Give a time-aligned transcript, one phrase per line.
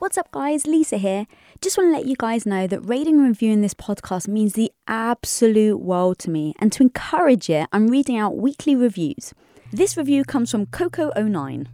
[0.00, 0.66] What's up, guys?
[0.66, 1.26] Lisa here.
[1.60, 4.72] Just want to let you guys know that rating and reviewing this podcast means the
[4.88, 9.34] absolute world to me, and to encourage it, I'm reading out weekly reviews.
[9.70, 11.66] This review comes from Coco09.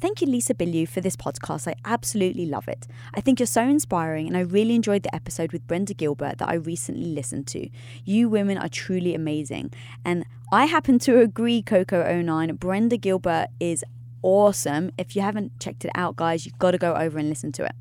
[0.00, 1.68] Thank you, Lisa Bilyeu, for this podcast.
[1.68, 2.86] I absolutely love it.
[3.12, 6.48] I think you're so inspiring, and I really enjoyed the episode with Brenda Gilbert that
[6.48, 7.68] I recently listened to.
[8.02, 9.74] You women are truly amazing.
[10.06, 12.58] And I happen to agree, Coco09.
[12.58, 13.84] Brenda Gilbert is
[14.24, 14.90] awesome.
[14.98, 17.64] If you haven't checked it out, guys, you've got to go over and listen to
[17.64, 17.72] it.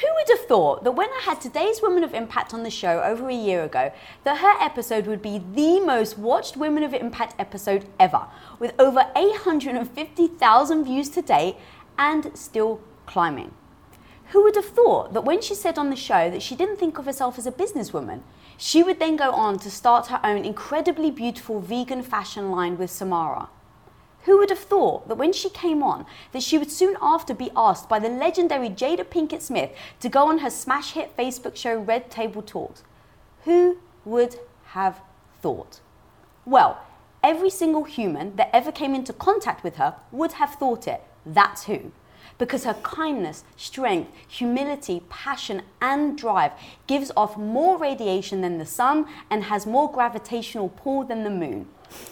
[0.00, 3.00] Who would have thought that when I had today's Women of Impact on the show
[3.02, 3.92] over a year ago,
[4.24, 8.26] that her episode would be the most watched Women of Impact episode ever,
[8.58, 11.56] with over 850,000 views to date
[11.98, 13.54] and still climbing?
[14.32, 16.98] Who would have thought that when she said on the show that she didn't think
[16.98, 18.20] of herself as a businesswoman,
[18.58, 22.90] she would then go on to start her own incredibly beautiful vegan fashion line with
[22.90, 23.48] Samara?
[24.26, 27.52] Who would have thought that when she came on, that she would soon after be
[27.56, 31.78] asked by the legendary Jada Pinkett Smith to go on her smash hit Facebook show
[31.78, 32.82] Red Table Talks?
[33.44, 34.36] Who would
[34.70, 35.00] have
[35.40, 35.80] thought?
[36.44, 36.80] Well,
[37.22, 41.02] every single human that ever came into contact with her would have thought it.
[41.24, 41.92] That's who.
[42.36, 46.50] Because her kindness, strength, humility, passion, and drive
[46.88, 51.68] gives off more radiation than the sun and has more gravitational pull than the moon.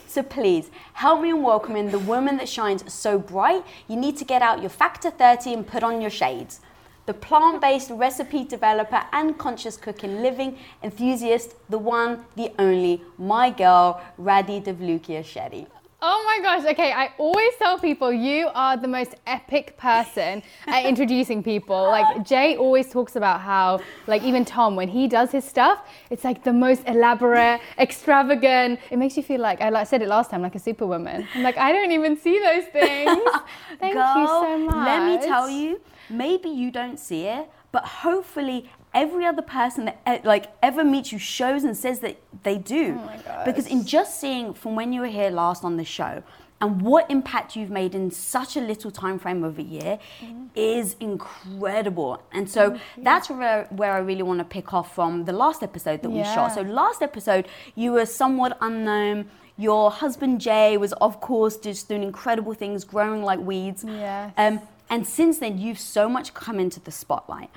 [0.06, 3.64] So please help me in welcoming the woman that shines so bright.
[3.88, 6.60] You need to get out your factor 30 and put on your shades.
[7.06, 13.50] The plant based recipe developer and conscious cooking living enthusiast, the one, the only, my
[13.50, 15.66] girl, Radhi Devlukia Shetty.
[16.06, 20.84] Oh my gosh, okay, I always tell people you are the most epic person at
[20.92, 21.80] introducing people.
[21.84, 26.22] Like Jay always talks about how, like even Tom, when he does his stuff, it's
[26.22, 28.80] like the most elaborate, extravagant.
[28.90, 31.26] It makes you feel like I said it last time, like a superwoman.
[31.34, 33.22] I'm like, I don't even see those things.
[33.80, 34.76] Thank Girl, you so much.
[34.76, 40.00] Let me tell you, maybe you don't see it, but hopefully every other person that
[40.06, 43.00] eh, like ever meets you shows and says that they do.
[43.28, 46.22] Oh because in just seeing from when you were here last on the show
[46.60, 50.46] and what impact you've made in such a little time frame of a year mm-hmm.
[50.54, 52.22] is incredible.
[52.32, 56.02] And so that's where, where I really want to pick off from the last episode
[56.02, 56.28] that Yeah.
[56.28, 56.54] we shot.
[56.54, 59.26] So last episode you were somewhat unknown.
[59.56, 63.84] Your husband Jay was of course just doing incredible things, growing like weeds.
[63.86, 64.32] Yes.
[64.36, 64.60] Um,
[64.90, 67.50] and since then, you've so much come into the spotlight.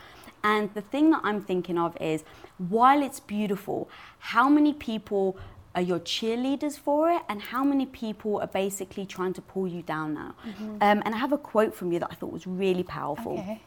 [0.43, 2.23] And the thing that I'm thinking of is
[2.57, 3.89] while it's beautiful,
[4.19, 5.37] how many people
[5.75, 9.83] are your cheerleaders for it, and how many people are basically trying to pull you
[9.83, 10.33] down now?
[10.81, 13.33] Um, and I have a quote from you that I thought was really powerful.
[13.39, 13.61] Okay.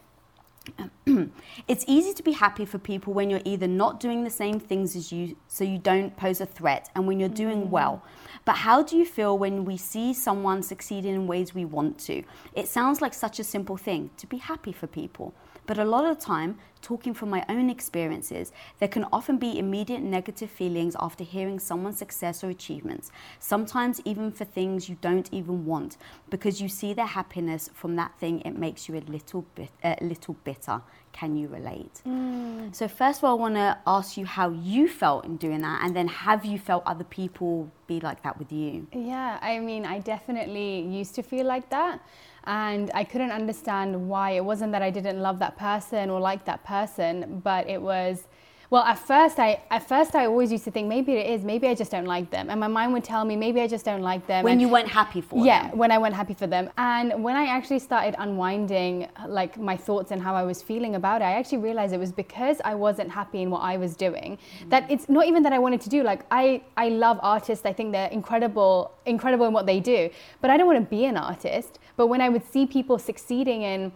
[1.68, 4.94] It's easy to be happy for people when you're either not doing the same things
[4.96, 8.02] as you, so you don't pose a threat, and when you're doing well.
[8.44, 12.22] But how do you feel when we see someone succeeding in ways we want to?
[12.54, 15.34] It sounds like such a simple thing to be happy for people.
[15.70, 18.50] But a lot of the time, talking from my own experiences,
[18.80, 24.32] there can often be immediate negative feelings after hearing someone's success or achievements, sometimes even
[24.32, 25.96] for things you don't even want,
[26.28, 29.96] because you see their happiness from that thing, it makes you a little bit, a
[30.00, 30.82] little bitter.
[31.12, 32.02] Can you relate?
[32.04, 32.74] Mm.
[32.74, 35.82] So, first of all, I want to ask you how you felt in doing that,
[35.84, 38.88] and then have you felt other people be like that with you?
[38.92, 42.00] Yeah, I mean, I definitely used to feel like that.
[42.44, 44.32] And I couldn't understand why.
[44.32, 48.26] It wasn't that I didn't love that person or like that person, but it was.
[48.70, 51.66] Well, at first, I at first I always used to think maybe it is, maybe
[51.66, 54.00] I just don't like them, and my mind would tell me maybe I just don't
[54.00, 54.44] like them.
[54.44, 55.78] When and- you weren't happy for yeah, them?
[55.78, 56.70] when I went happy for them.
[56.78, 61.20] And when I actually started unwinding like my thoughts and how I was feeling about
[61.20, 64.38] it, I actually realized it was because I wasn't happy in what I was doing.
[64.68, 66.04] That it's not even that I wanted to do.
[66.04, 67.66] Like I, I love artists.
[67.66, 70.10] I think they're incredible, incredible in what they do.
[70.40, 71.80] But I don't want to be an artist.
[72.00, 73.92] But when I would see people succeeding in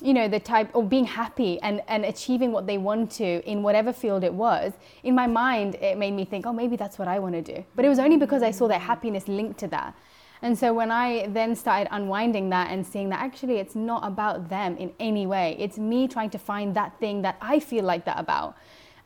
[0.00, 3.64] you know the type or being happy and and achieving what they want to in
[3.64, 7.08] whatever field it was in my mind it made me think oh maybe that's what
[7.08, 7.64] i want to do.
[7.74, 9.92] But it was only because i saw that happiness linked to that.
[10.40, 14.48] And so when i then started unwinding that and seeing that actually it's not about
[14.48, 18.04] them in any way it's me trying to find that thing that i feel like
[18.04, 18.56] that about.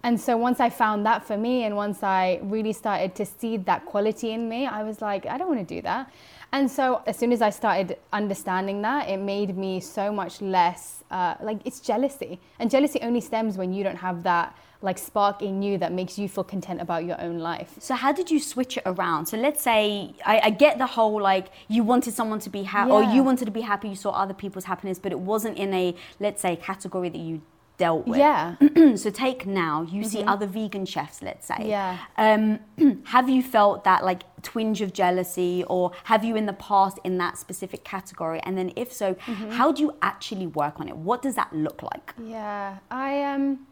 [0.05, 3.56] And so once I found that for me, and once I really started to see
[3.58, 6.10] that quality in me, I was like, I don't want to do that.
[6.52, 11.02] And so as soon as I started understanding that, it made me so much less
[11.10, 12.40] uh, like it's jealousy.
[12.58, 16.19] And jealousy only stems when you don't have that like spark in you that makes
[16.19, 17.75] you feel content about your own life.
[17.78, 19.26] So how did you switch it around?
[19.26, 22.90] So let's say I, I get the whole like you wanted someone to be happy
[22.90, 25.72] or you wanted to be happy, you saw other people's happiness, but it wasn't in
[25.72, 27.43] a let's say category that you
[27.82, 28.19] dealt with.
[28.19, 28.56] Yeah.
[29.02, 31.61] so take now, you see other vegan chefs, let's say.
[31.76, 31.99] Yeah.
[32.17, 32.61] Um,
[33.14, 37.19] have you felt that like twinge of jealousy, or have you in the past in
[37.19, 38.40] that specific category?
[38.44, 39.17] And then if so,
[39.58, 40.96] how do you actually work on it?
[40.96, 42.14] What does that look like?
[42.23, 43.67] Yeah, I um,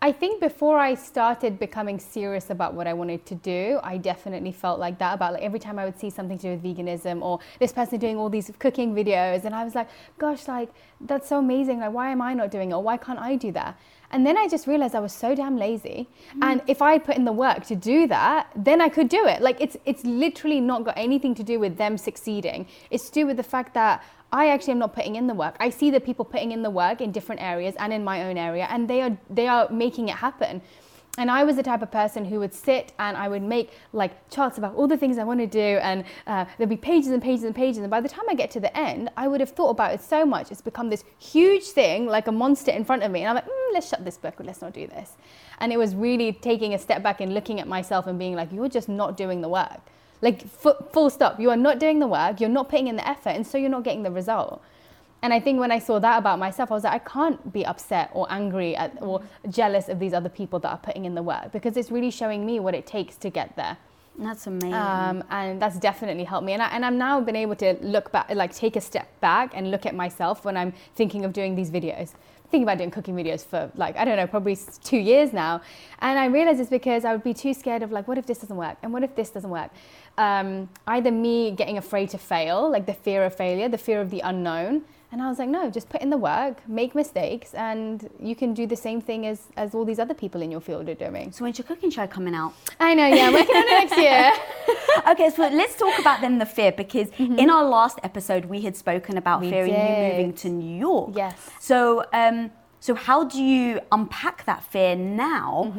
[0.00, 4.52] I think before I started becoming serious about what I wanted to do, I definitely
[4.52, 7.20] felt like that about like every time I would see something to do with veganism
[7.20, 11.28] or this person doing all these cooking videos, and I was like, gosh, like that's
[11.28, 11.80] so amazing.
[11.80, 12.74] Like, why am I not doing it?
[12.74, 13.76] Or why can't I do that?
[14.10, 16.08] And then I just realized I was so damn lazy.
[16.36, 16.42] Mm.
[16.42, 19.42] And if I put in the work to do that, then I could do it.
[19.42, 22.68] Like it's it's literally not got anything to do with them succeeding.
[22.90, 25.56] It's to do with the fact that I actually am not putting in the work.
[25.58, 28.36] I see the people putting in the work in different areas and in my own
[28.36, 30.62] area and they are they are making it happen.
[31.18, 34.30] And I was the type of person who would sit and I would make like
[34.30, 37.20] charts about all the things I want to do, and uh, there'd be pages and
[37.20, 37.78] pages and pages.
[37.78, 40.00] And by the time I get to the end, I would have thought about it
[40.00, 40.52] so much.
[40.52, 43.22] It's become this huge thing, like a monster in front of me.
[43.22, 45.16] And I'm like, mm, let's shut this book, let's not do this.
[45.58, 48.52] And it was really taking a step back and looking at myself and being like,
[48.52, 49.80] you're just not doing the work.
[50.20, 51.38] Like, fu- full stop.
[51.38, 53.70] You are not doing the work, you're not putting in the effort, and so you're
[53.70, 54.62] not getting the result.
[55.20, 57.66] And I think when I saw that about myself, I was like, I can't be
[57.66, 61.22] upset or angry at, or jealous of these other people that are putting in the
[61.22, 63.76] work because it's really showing me what it takes to get there.
[64.18, 64.74] That's amazing.
[64.74, 66.52] Um, and that's definitely helped me.
[66.52, 69.52] And, I, and I'm now been able to look back, like take a step back
[69.54, 72.12] and look at myself when I'm thinking of doing these videos.
[72.50, 75.60] Thinking about doing cooking videos for like, I don't know, probably two years now.
[75.98, 78.38] And I realized it's because I would be too scared of like, what if this
[78.38, 78.78] doesn't work?
[78.82, 79.70] And what if this doesn't work?
[80.18, 84.10] Um, either me getting afraid to fail, like the fear of failure, the fear of
[84.10, 84.82] the unknown.
[85.10, 88.52] And I was like, no, just put in the work, make mistakes, and you can
[88.52, 91.32] do the same thing as, as all these other people in your field are doing.
[91.32, 92.52] so when's your cooking show coming out?
[92.78, 94.32] I know, yeah, working on it next year.
[95.10, 98.76] okay, so let's talk about then the fear because in our last episode we had
[98.76, 101.12] spoken about We fear in you moving to New York.
[101.14, 101.50] Yes.
[101.60, 102.50] So, um,
[102.80, 105.72] so how do you unpack that fear now?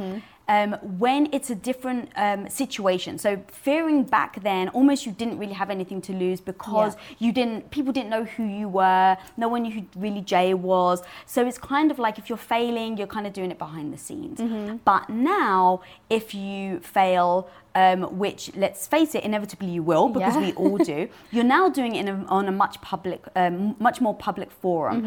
[0.49, 5.53] Um, when it's a different um, situation, so fearing back then, almost you didn't really
[5.53, 7.69] have anything to lose because you didn't.
[7.69, 9.15] People didn't know who you were.
[9.37, 11.03] No one knew who really Jay was.
[11.27, 13.97] So it's kind of like if you're failing, you're kind of doing it behind the
[13.97, 14.39] scenes.
[14.83, 17.47] But now, if you fail,
[17.79, 20.45] um, which let's face it, inevitably you will because Yeah.
[20.47, 20.99] we all do.
[21.33, 24.97] You're now doing it in a, on a much public, um, much more public forum.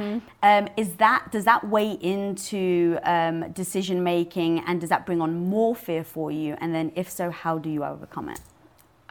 [0.51, 5.31] Um, is that does that weigh into um, decision making, and does that bring on
[5.57, 6.51] more fear for you?
[6.63, 8.41] And then, if so, how do you overcome it?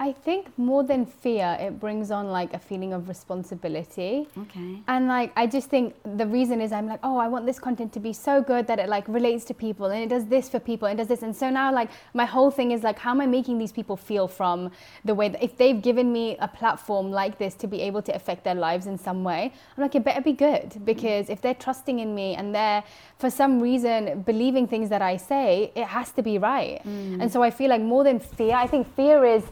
[0.02, 4.28] I think more than fear, it brings on like a feeling of responsibility.
[4.36, 4.82] Okay.
[4.88, 7.94] And like, I just think the reason is I'm like, oh, I want this content
[7.94, 10.60] to be so good that it like relates to people and it does this for
[10.60, 11.22] people and does this.
[11.22, 13.96] And so now, like, my whole thing is like, how am I making these people
[13.96, 14.72] feel from
[15.06, 18.16] the way that if they've given me a platform like this to be able to
[18.16, 20.84] affect their lives in some way, I'm like, it better be good mm.
[20.84, 22.84] because if they're trusting in me and they're
[23.20, 26.82] for some reason believing things that I say, it has to be right.
[26.84, 27.22] Mm.
[27.22, 29.44] And so I feel like more than fear, I think fear is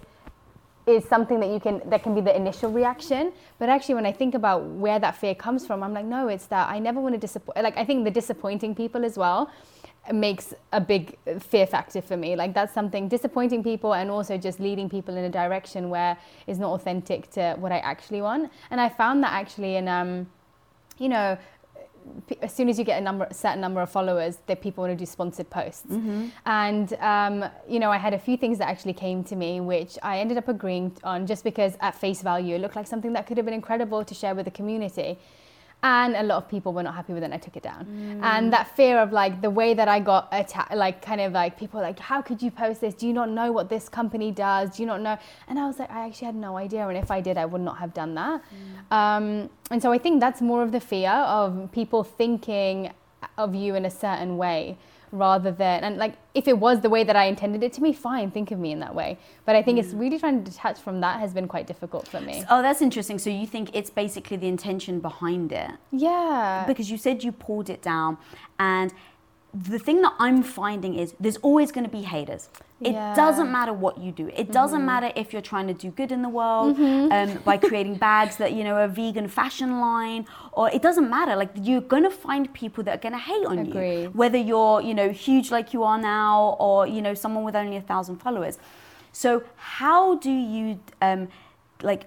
[0.90, 3.32] is something that you can that can be the initial reaction.
[3.58, 6.48] But actually when i think about where that fear comes from i'm like no it's
[6.48, 9.52] that i never want to disappoint like i think the disappointing people as well
[10.14, 12.36] makes a big fear factor for me.
[12.36, 16.58] Like that's something disappointing people and also just leading people in a direction where is
[16.58, 18.52] not authentic to what i actually want.
[18.72, 20.28] And i found that actually in um
[20.98, 21.38] you know
[22.42, 24.92] as soon as you get a number, a certain number of followers, that people want
[24.98, 25.86] to do sponsored posts.
[26.46, 29.98] And um, you know, I had a few things that actually came to me, which
[30.04, 33.28] I ended up agreeing on just because at face value it looked like something that
[33.28, 35.18] could have been incredible to share with the community.
[35.82, 38.20] And a lot of people were not happy with it, and I took it down.
[38.22, 41.58] And that fear of like the way that I got attacked, like kind of like
[41.58, 42.94] people like, how could you post this?
[42.94, 44.76] Do you not know what this company does?
[44.76, 45.18] Do you not know?
[45.48, 46.86] And I was like, I actually had no idea.
[46.86, 48.42] And if I did, I would not have done that.
[48.92, 52.92] Um, and so I think that's more of the fear of people thinking
[53.38, 54.78] of you in a certain way
[55.12, 57.94] rather than and like if it was the way that I intended it to be
[57.94, 60.00] fine think of me in that way but I think it's mm.
[60.00, 63.20] really trying to detach from that has been quite difficult for me Oh, that's interesting.
[63.20, 65.72] So you think it's basically the intention behind it?
[65.92, 68.18] yeah because you said you pulled it down
[68.60, 68.94] and
[69.54, 72.50] the thing that I'm finding is there's always going to be haters.
[72.82, 73.14] It Yeah.
[73.14, 74.30] doesn't matter what you do.
[74.36, 77.96] It doesn't matter if you're trying to do good in the world um, by creating
[77.96, 81.36] bags that you know a vegan fashion line, or it doesn't matter.
[81.36, 83.74] Like you're going to find people that are going to hate on you,
[84.14, 87.76] whether you're you know huge like you are now, or you know someone with only
[87.78, 88.58] a thousand followers.
[89.12, 91.28] So how do you um,
[91.82, 92.04] like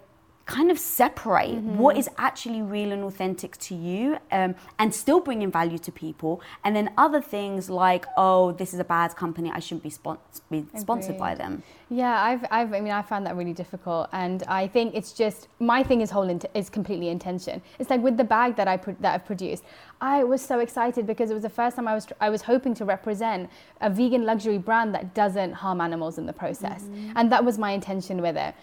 [0.52, 1.78] kind of separate mm-hmm.
[1.78, 6.42] what is actually real and authentic to you um, and still bringing value to people.
[6.62, 10.18] And then other things like oh this is a bad company i shouldn't be, spon-
[10.50, 11.62] be sponsored by them.
[11.88, 15.48] Yeah I've, I've i mean i found that really difficult and i think it's just
[15.58, 17.62] my thing is whole int- is completely intention.
[17.78, 19.64] It's like with the bag that i pro- that i've produced
[20.00, 22.74] i was so excited because it was the first time i was i was hoping
[22.80, 23.48] to represent
[23.80, 26.82] a vegan luxury brand that doesn't harm animals in the process.
[26.82, 27.12] Mm-hmm.
[27.16, 28.54] and that was my intention with it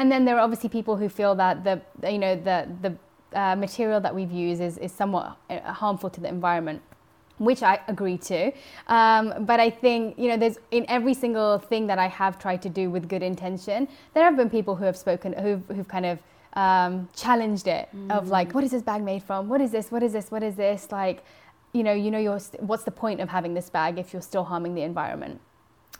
[0.00, 1.80] and then there are obviously people who feel that the
[2.10, 2.92] you know the the
[3.40, 6.82] uh, material that we've used is, is somewhat uh, harmful to the environment
[7.38, 8.52] which I agree to.
[8.86, 12.60] Um, but I think, you know, there's in every single thing that I have tried
[12.62, 16.04] to do with good intention, there have been people who have spoken, who've, who've kind
[16.04, 16.18] of
[16.52, 18.10] um, challenged it mm.
[18.10, 19.48] of like, what is this bag made from?
[19.48, 19.90] What is this?
[19.90, 20.30] What is this?
[20.30, 20.92] What is this?
[20.92, 21.24] Like,
[21.72, 24.44] you know, you know, you're, what's the point of having this bag if you're still
[24.44, 25.40] harming the environment?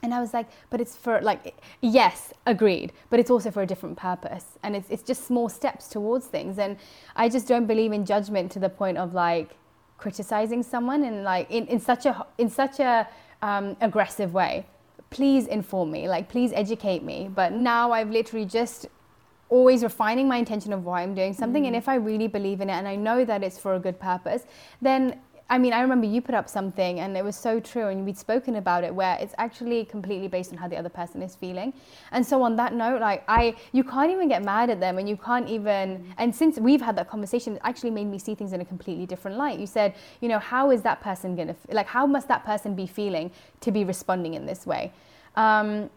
[0.03, 3.67] And I was like, but it's for like, yes, agreed, but it's also for a
[3.67, 4.59] different purpose.
[4.63, 6.59] And it's, it's just small steps towards things.
[6.59, 6.77] And
[7.17, 9.57] I just don't believe in judgment to the point of like
[9.99, 13.07] criticizing someone and like, in, in such a, in such a
[13.43, 14.67] um, aggressive way.
[15.11, 17.29] Please inform me, like, please educate me.
[17.35, 18.87] But now I've literally just
[19.49, 21.65] always refining my intention of why I'm doing something.
[21.65, 21.69] Mm.
[21.69, 23.99] And if I really believe in it and I know that it's for a good
[23.99, 24.45] purpose,
[24.81, 28.07] then I mean, I remember you put up something and it was so true, and
[28.07, 31.35] we'd spoken about it where it's actually completely based on how the other person is
[31.35, 31.75] feeling.
[32.13, 35.09] And so, on that note, like, I, you can't even get mad at them, and
[35.09, 38.53] you can't even, and since we've had that conversation, it actually made me see things
[38.53, 39.59] in a completely different light.
[39.59, 42.87] You said, you know, how is that person gonna, like, how must that person be
[42.87, 44.93] feeling to be responding in this way?
[45.35, 45.91] Um,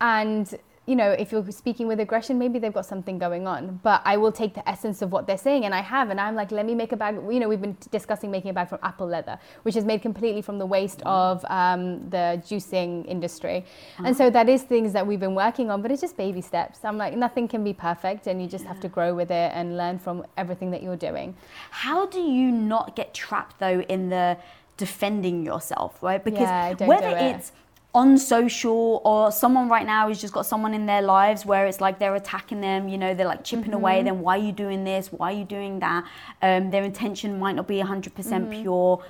[0.00, 0.54] and
[0.84, 3.78] you know, if you're speaking with aggression, maybe they've got something going on.
[3.84, 6.34] But I will take the essence of what they're saying, and I have, and I'm
[6.34, 7.14] like, let me make a bag.
[7.30, 10.42] You know, we've been discussing making a bag from apple leather, which is made completely
[10.42, 13.58] from the waste of um, the juicing industry.
[13.98, 14.08] Uh-huh.
[14.08, 16.80] And so that is things that we've been working on, but it's just baby steps.
[16.82, 18.72] I'm like, nothing can be perfect, and you just yeah.
[18.72, 21.36] have to grow with it and learn from everything that you're doing.
[21.70, 24.36] How do you not get trapped though in the
[24.78, 26.24] defending yourself, right?
[26.24, 27.36] Because yeah, whether it.
[27.36, 27.52] it's
[27.94, 31.80] on social or someone right now who's just got someone in their lives where it's
[31.80, 33.74] like they're attacking them you know they're like chipping mm-hmm.
[33.74, 36.02] away then why are you doing this why are you doing that
[36.40, 39.02] um, their intention might not be 100% mm hmm pure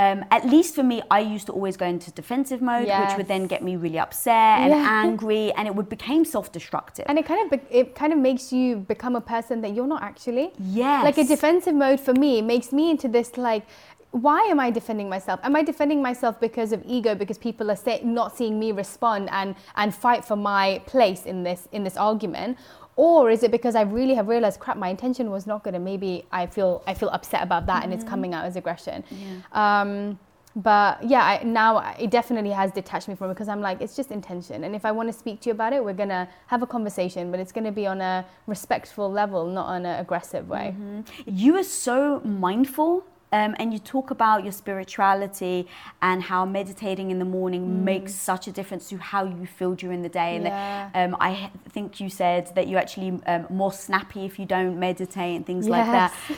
[0.00, 3.10] um, at least for me, I used to always go into defensive mode, yes.
[3.10, 4.88] which would then get me really upset and yeah.
[5.04, 7.06] angry, and it would become self-destructive.
[7.08, 9.88] And it kind of be- it kind of makes you become a person that you're
[9.88, 10.52] not actually.
[10.60, 11.02] Yes.
[11.02, 13.66] Like a defensive mode for me makes me into this like
[14.10, 15.38] why am I defending myself?
[15.42, 17.14] Am I defending myself because of ego?
[17.14, 21.42] Because people are say, not seeing me respond and and fight for my place in
[21.42, 22.56] this in this argument,
[22.96, 25.84] or is it because I really have realized, crap, my intention was not good, and
[25.84, 27.84] maybe I feel I feel upset about that, mm-hmm.
[27.84, 28.10] and it's mm-hmm.
[28.10, 29.04] coming out as aggression.
[29.10, 29.36] Yeah.
[29.52, 30.18] Um,
[30.56, 33.94] but yeah, I, now it definitely has detached me from it because I'm like, it's
[33.94, 34.64] just intention.
[34.64, 36.66] And if I want to speak to you about it, we're going to have a
[36.66, 40.74] conversation, but it's going to be on a respectful level, not on an aggressive way.
[40.74, 41.02] Mm-hmm.
[41.26, 45.66] You are so mindful um, and you talk about your spirituality
[46.00, 47.82] and how meditating in the morning mm.
[47.82, 50.40] makes such a difference to how you feel during the day.
[50.40, 50.90] Yeah.
[50.94, 54.78] And um, I think you said that you're actually um, more snappy if you don't
[54.78, 55.72] meditate and things yes.
[55.72, 55.86] like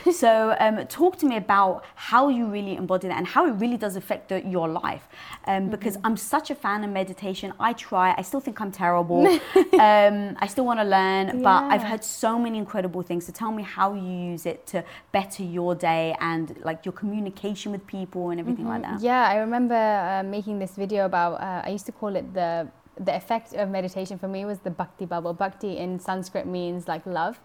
[0.04, 0.14] that.
[0.14, 3.76] so, um, talk to me about how you really embody that and how it really
[3.76, 5.08] does affect the, your life.
[5.46, 5.70] Um, mm-hmm.
[5.70, 7.52] Because I'm such a fan of meditation.
[7.60, 9.20] I try, I still think I'm terrible.
[9.80, 11.34] Um, I still want to learn, yeah.
[11.42, 13.26] but I've heard so many incredible things.
[13.26, 16.92] So, tell me how you use it to better your day and like like your
[16.92, 18.82] communication with people and everything mm-hmm.
[18.82, 19.00] like that?
[19.00, 21.40] Yeah, I remember uh, making this video about.
[21.40, 22.68] Uh, I used to call it the
[22.98, 25.32] the effect of meditation for me was the bhakti bubble.
[25.32, 27.40] Bhakti in Sanskrit means like love.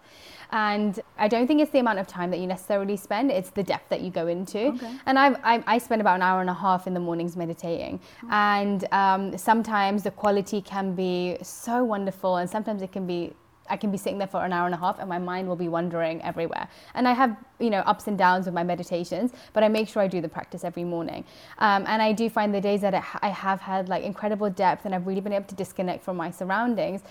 [0.50, 3.62] And I don't think it's the amount of time that you necessarily spend, it's the
[3.62, 4.66] depth that you go into.
[4.74, 4.92] Okay.
[5.06, 8.00] And I've, I, I spend about an hour and a half in the mornings meditating.
[8.24, 8.28] Oh.
[8.30, 13.32] And um, sometimes the quality can be so wonderful, and sometimes it can be
[13.68, 15.56] I can be sitting there for an hour and a half and my mind will
[15.56, 16.68] be wandering everywhere.
[16.94, 20.02] And I have, you know, ups and downs with my meditations, but I make sure
[20.02, 21.24] I do the practice every morning.
[21.58, 24.94] Um, and I do find the days that I have had like incredible depth and
[24.94, 27.02] I've really been able to disconnect from my surroundings,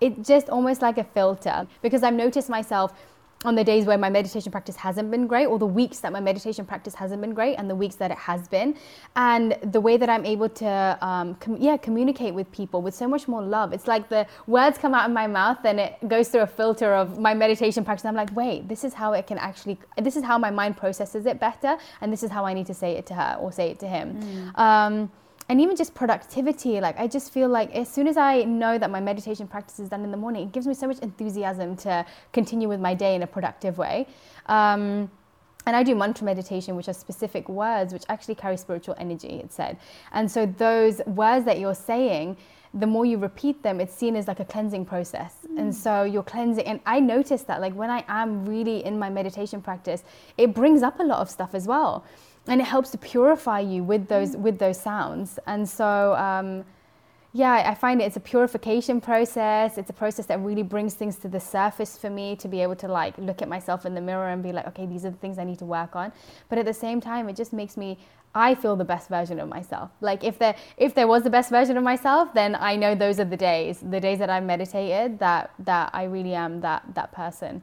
[0.00, 2.92] it's just almost like a filter because I've noticed myself
[3.44, 6.20] on the days where my meditation practice hasn't been great, or the weeks that my
[6.20, 8.76] meditation practice hasn't been great, and the weeks that it has been,
[9.16, 13.06] and the way that I'm able to, um, com- yeah, communicate with people with so
[13.06, 13.72] much more love.
[13.72, 16.94] It's like the words come out of my mouth, and it goes through a filter
[16.94, 18.04] of my meditation practice.
[18.04, 21.26] I'm like, wait, this is how it can actually, this is how my mind processes
[21.26, 23.70] it better, and this is how I need to say it to her or say
[23.70, 24.20] it to him.
[24.20, 24.58] Mm.
[24.58, 25.10] Um,
[25.48, 28.90] and even just productivity like i just feel like as soon as i know that
[28.90, 32.04] my meditation practice is done in the morning it gives me so much enthusiasm to
[32.32, 34.06] continue with my day in a productive way
[34.46, 35.10] um,
[35.66, 39.52] and I do mantra meditation, which are specific words which actually carry spiritual energy, it
[39.52, 39.78] said.
[40.12, 42.36] And so those words that you're saying,
[42.74, 45.36] the more you repeat them, it's seen as like a cleansing process.
[45.56, 46.66] And so you're cleansing.
[46.66, 50.02] And I noticed that, like, when I am really in my meditation practice,
[50.36, 52.04] it brings up a lot of stuff as well.
[52.46, 55.38] And it helps to purify you with those, with those sounds.
[55.46, 56.64] And so, um,
[57.32, 59.76] yeah, I find it's a purification process.
[59.76, 62.76] It's a process that really brings things to the surface for me to be able
[62.76, 65.16] to like look at myself in the mirror and be like, okay, these are the
[65.16, 66.12] things I need to work on.
[66.48, 67.98] But at the same time, it just makes me
[68.36, 69.90] I feel the best version of myself.
[70.00, 73.20] Like if there if there was the best version of myself, then I know those
[73.20, 77.12] are the days, the days that I meditated that that I really am that that
[77.12, 77.62] person.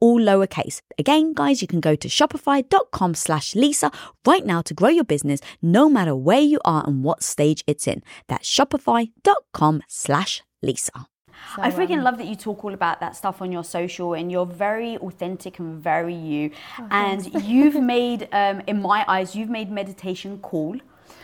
[0.00, 0.80] all lowercase.
[0.98, 3.90] Again, guys, you can go to shopify.com slash Lisa
[4.26, 7.86] right now to grow your business no matter where you are and what stage it's
[7.86, 8.02] in.
[8.28, 11.06] That's shopify.com slash Lisa.
[11.56, 14.14] So, I freaking um, love that you talk all about that stuff on your social
[14.14, 16.50] and you're very authentic and very you.
[16.78, 20.78] Oh, and you've made, um, in my eyes, you've made meditation cool.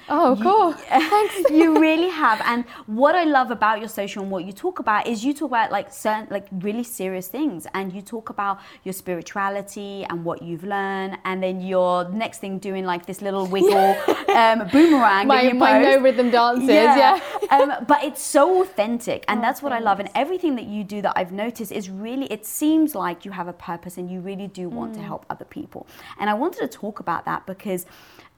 [0.08, 0.72] Oh, cool.
[0.88, 1.34] Thanks.
[1.50, 2.40] you really have.
[2.44, 5.50] And what I love about your social and what you talk about is you talk
[5.50, 7.66] about like certain, like really serious things.
[7.74, 11.18] And you talk about your spirituality and what you've learned.
[11.24, 13.96] And then your next thing doing like this little wiggle
[14.34, 15.26] um, boomerang.
[15.26, 17.20] My, my no rhythm dances, yeah.
[17.50, 17.58] yeah.
[17.58, 19.24] um, but it's so authentic.
[19.28, 19.82] And oh, that's what thanks.
[19.82, 20.00] I love.
[20.00, 23.48] And everything that you do that I've noticed is really, it seems like you have
[23.48, 24.96] a purpose and you really do want mm.
[24.96, 25.86] to help other people.
[26.18, 27.86] And I wanted to talk about that because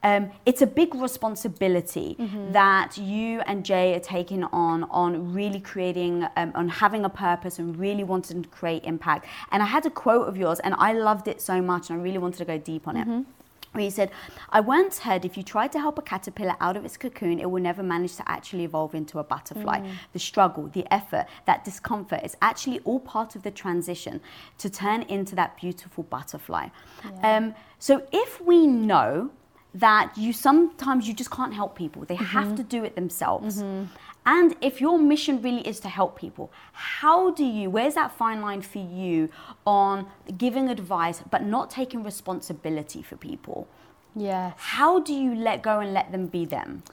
[0.03, 2.51] um, it's a big responsibility mm-hmm.
[2.53, 7.59] that you and Jay are taking on on really creating um, on having a purpose
[7.59, 9.25] and really wanting to create impact.
[9.51, 12.03] And I had a quote of yours, and I loved it so much, and I
[12.03, 13.11] really wanted to go deep on mm-hmm.
[13.11, 13.25] it.
[13.71, 14.09] Where he said,
[14.49, 17.51] I once heard if you try to help a caterpillar out of its cocoon, it
[17.51, 19.81] will never manage to actually evolve into a butterfly.
[19.81, 19.91] Mm.
[20.11, 24.21] The struggle, the effort, that discomfort is actually all part of the transition
[24.57, 26.69] to turn into that beautiful butterfly.
[27.05, 27.37] Yeah.
[27.37, 29.29] Um, so if we know
[29.73, 32.03] that you sometimes you just can't help people.
[32.05, 32.25] They mm-hmm.
[32.25, 33.61] have to do it themselves.
[33.61, 33.85] Mm-hmm.
[34.25, 38.41] And if your mission really is to help people, how do you, where's that fine
[38.41, 39.29] line for you
[39.65, 43.67] on giving advice but not taking responsibility for people?
[44.15, 44.53] Yeah.
[44.57, 46.83] How do you let go and let them be them?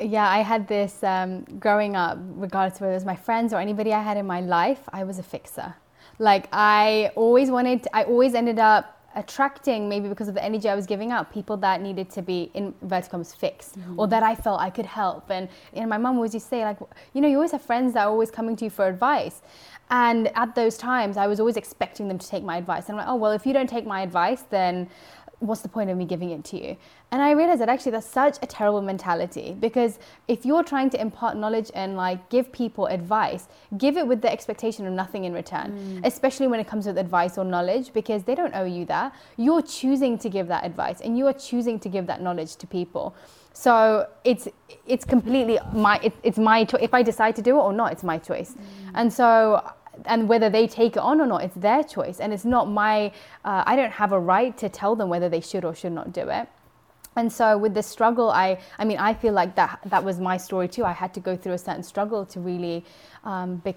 [0.00, 3.60] Yeah, I had this um, growing up, regardless of whether it was my friends or
[3.60, 5.74] anybody I had in my life, I was a fixer.
[6.18, 10.74] Like, I always wanted, I always ended up attracting maybe because of the energy I
[10.74, 13.98] was giving out people that needed to be in inverted commas fixed mm-hmm.
[13.98, 15.30] or that I felt I could help.
[15.30, 16.78] And you know my mum always used to say like
[17.14, 19.40] you know you always have friends that are always coming to you for advice.
[19.90, 22.88] And at those times I was always expecting them to take my advice.
[22.88, 24.88] And I'm like oh well if you don't take my advice then
[25.40, 26.76] what's the point of me giving it to you?
[27.10, 31.00] And I realized that actually that's such a terrible mentality because if you're trying to
[31.00, 35.32] impart knowledge and like give people advice, give it with the expectation of nothing in
[35.32, 36.06] return, mm.
[36.06, 39.14] especially when it comes with advice or knowledge because they don't owe you that.
[39.36, 42.66] You're choosing to give that advice and you are choosing to give that knowledge to
[42.66, 43.14] people.
[43.52, 44.46] So it's
[44.86, 46.82] it's completely my it, it's my choice.
[46.82, 48.54] If I decide to do it or not, it's my choice.
[48.54, 48.90] Mm.
[48.94, 49.62] And so
[50.04, 52.20] and whether they take it on or not, it's their choice.
[52.20, 53.12] And it's not my,
[53.44, 56.12] uh, I don't have a right to tell them whether they should or should not
[56.12, 56.48] do it.
[57.16, 60.36] And so with the struggle, I, I mean, I feel like that, that was my
[60.36, 60.84] story too.
[60.84, 62.84] I had to go through a certain struggle to really
[63.24, 63.74] um, be,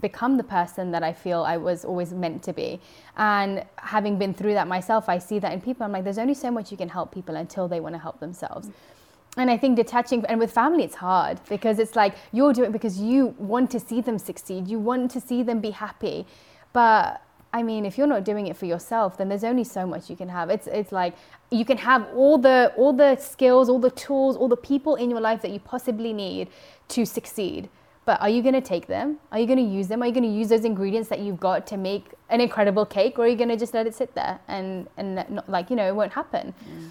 [0.00, 2.80] become the person that I feel I was always meant to be.
[3.18, 5.84] And having been through that myself, I see that in people.
[5.84, 8.18] I'm like, there's only so much you can help people until they want to help
[8.20, 8.68] themselves.
[8.68, 8.93] Mm-hmm
[9.36, 12.72] and I think detaching and with family it's hard because it's like you're doing it
[12.72, 16.26] because you want to see them succeed, you want to see them be happy.
[16.72, 17.20] But
[17.52, 20.16] I mean, if you're not doing it for yourself, then there's only so much you
[20.16, 20.50] can have.
[20.50, 21.14] It's it's like
[21.50, 25.10] you can have all the all the skills, all the tools, all the people in
[25.10, 26.48] your life that you possibly need
[26.88, 27.68] to succeed.
[28.04, 29.18] But are you going to take them?
[29.32, 30.02] Are you going to use them?
[30.02, 33.18] Are you going to use those ingredients that you've got to make an incredible cake,
[33.18, 35.76] or are you going to just let it sit there and and not, like you
[35.76, 36.54] know it won't happen?
[36.66, 36.88] Yeah.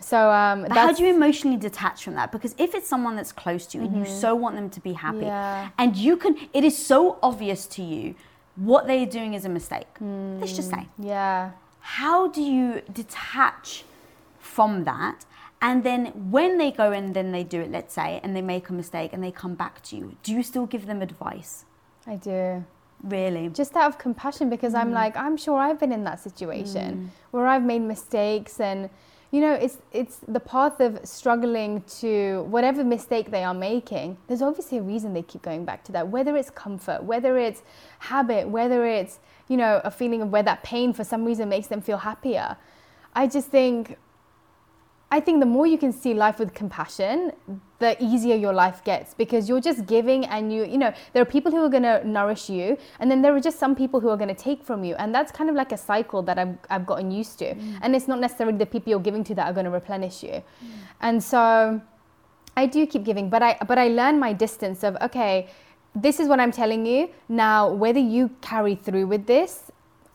[0.00, 2.30] So um, how do you emotionally detach from that?
[2.30, 3.94] Because if it's someone that's close to you mm-hmm.
[3.94, 4.20] and you mm-hmm.
[4.20, 5.70] so want them to be happy, yeah.
[5.78, 8.14] and you can, it is so obvious to you
[8.56, 9.86] what they're doing is a mistake.
[10.02, 10.88] Mm, let's just say.
[10.98, 11.52] Yeah.
[11.80, 13.84] How do you detach
[14.38, 15.24] from that?
[15.62, 18.68] And then when they go and then they do it, let's say, and they make
[18.68, 21.64] a mistake and they come back to you, do you still give them advice?
[22.06, 22.64] I do.
[23.02, 23.48] Really?
[23.50, 24.80] Just out of compassion because mm.
[24.80, 27.08] I'm like, I'm sure I've been in that situation mm.
[27.30, 28.90] where I've made mistakes and
[29.36, 34.40] you know it's it's the path of struggling to whatever mistake they are making there's
[34.40, 37.60] obviously a reason they keep going back to that whether it's comfort whether it's
[37.98, 39.18] habit whether it's
[39.48, 42.56] you know a feeling of where that pain for some reason makes them feel happier.
[43.14, 43.98] I just think
[45.10, 47.32] I think the more you can see life with compassion,
[47.78, 51.26] the easier your life gets because you're just giving and you, you know, there are
[51.26, 54.08] people who are going to nourish you and then there are just some people who
[54.08, 54.96] are going to take from you.
[54.96, 57.54] And that's kind of like a cycle that I've, I've gotten used to.
[57.54, 57.78] Mm.
[57.82, 60.30] And it's not necessarily the people you're giving to that are going to replenish you.
[60.30, 60.42] Mm.
[61.02, 61.80] And so
[62.56, 65.48] I do keep giving, but I, but I learn my distance of, okay,
[65.94, 67.10] this is what I'm telling you.
[67.28, 69.65] Now, whether you carry through with this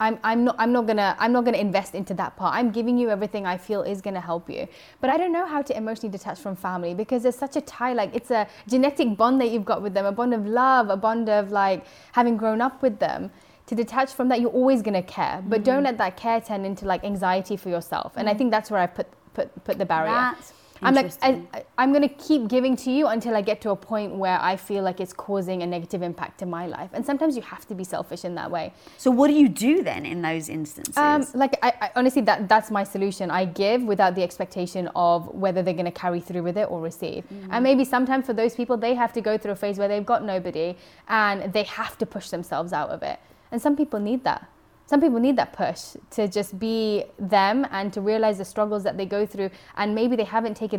[0.01, 2.55] I'm, I'm not I'm not gonna I'm not gonna invest into that part.
[2.55, 4.67] I'm giving you everything I feel is gonna help you.
[4.99, 7.93] But I don't know how to emotionally detach from family because there's such a tie,
[7.93, 10.97] like it's a genetic bond that you've got with them, a bond of love, a
[10.97, 13.31] bond of like having grown up with them.
[13.67, 15.63] To detach from that, you're always gonna care, but mm-hmm.
[15.65, 18.13] don't let that care turn into like anxiety for yourself.
[18.15, 18.35] And mm-hmm.
[18.35, 20.11] I think that's where I put put put the barrier.
[20.11, 23.69] That's I'm like, I, am going to keep giving to you until I get to
[23.69, 26.89] a point where I feel like it's causing a negative impact in my life.
[26.93, 28.73] And sometimes you have to be selfish in that way.
[28.97, 30.97] So what do you do then in those instances?
[30.97, 33.29] Um, like, I, I, honestly, that that's my solution.
[33.29, 36.81] I give without the expectation of whether they're going to carry through with it or
[36.81, 37.25] receive.
[37.25, 37.49] Mm-hmm.
[37.51, 40.05] And maybe sometimes for those people, they have to go through a phase where they've
[40.05, 40.75] got nobody
[41.07, 43.19] and they have to push themselves out of it.
[43.51, 44.47] And some people need that
[44.91, 48.97] some people need that push to just be them and to realize the struggles that
[48.97, 50.71] they go through and maybe they haven't take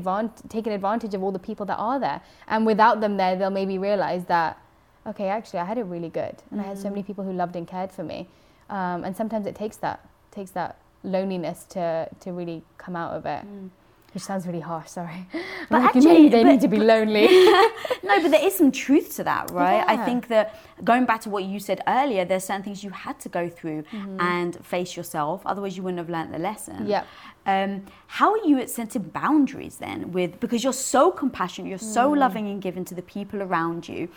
[0.51, 3.79] taken advantage of all the people that are there and without them there they'll maybe
[3.79, 4.59] realize that
[5.07, 6.65] okay actually i had it really good and mm.
[6.65, 7.07] i had so many mm.
[7.07, 8.29] people who loved and cared for me
[8.69, 13.25] um, and sometimes it takes that takes that loneliness to to really come out of
[13.25, 13.71] it mm.
[14.15, 15.27] Which sounds really harsh, sorry.
[15.71, 17.27] But like, actually, they but, need to be lonely.
[18.03, 19.77] no, but there is some truth to that, right?
[19.77, 19.85] Yeah.
[19.89, 23.19] I think that going back to what you said earlier, there's certain things you had
[23.21, 24.21] to go through mm-hmm.
[24.21, 25.41] and face yourself.
[25.47, 26.87] Otherwise, you wouldn't have learned the lesson.
[26.87, 27.05] Yeah.
[27.47, 30.13] Um, how are you at setting boundaries then?
[30.13, 32.19] With because you're so compassionate, you're so mm.
[32.19, 34.09] loving and giving to the people around you.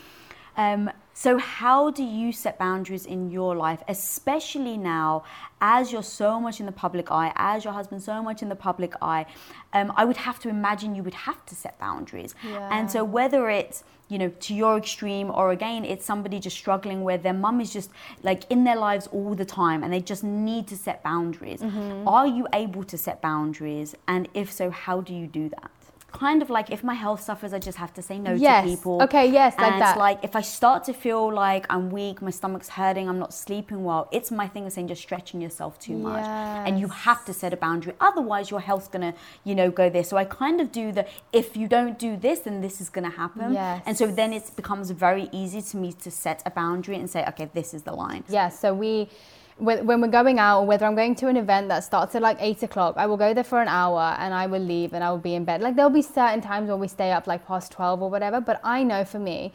[0.56, 5.24] Um, so, how do you set boundaries in your life, especially now
[5.62, 8.54] as you're so much in the public eye, as your husband so much in the
[8.54, 9.24] public eye?
[9.72, 12.34] Um, I would have to imagine you would have to set boundaries.
[12.44, 12.68] Yeah.
[12.70, 17.02] And so, whether it's you know to your extreme or again it's somebody just struggling
[17.02, 17.90] where their mum is just
[18.22, 22.06] like in their lives all the time and they just need to set boundaries mm-hmm.
[22.06, 25.72] are you able to set boundaries and if so how do you do that
[26.16, 28.64] kind of like if my health suffers, I just have to say no yes.
[28.64, 29.02] to people.
[29.02, 29.98] Okay, yes, like and that.
[29.98, 33.84] like if I start to feel like I'm weak, my stomach's hurting, I'm not sleeping
[33.84, 36.24] well, it's my thing of saying just stretching yourself too much.
[36.24, 36.68] Yes.
[36.68, 37.94] And you have to set a boundary.
[38.00, 40.04] Otherwise your health's gonna, you know, go there.
[40.04, 43.10] So I kind of do the if you don't do this, then this is gonna
[43.10, 43.52] happen.
[43.52, 43.82] Yes.
[43.86, 47.24] And so then it becomes very easy to me to set a boundary and say,
[47.28, 48.24] okay, this is the line.
[48.28, 49.08] Yeah, so we
[49.58, 52.36] when we're going out or whether I'm going to an event that starts at like
[52.40, 55.10] eight o'clock, I will go there for an hour and I will leave and I
[55.10, 55.62] will be in bed.
[55.62, 58.60] Like there'll be certain times when we stay up like past 12 or whatever, but
[58.62, 59.52] I know for me,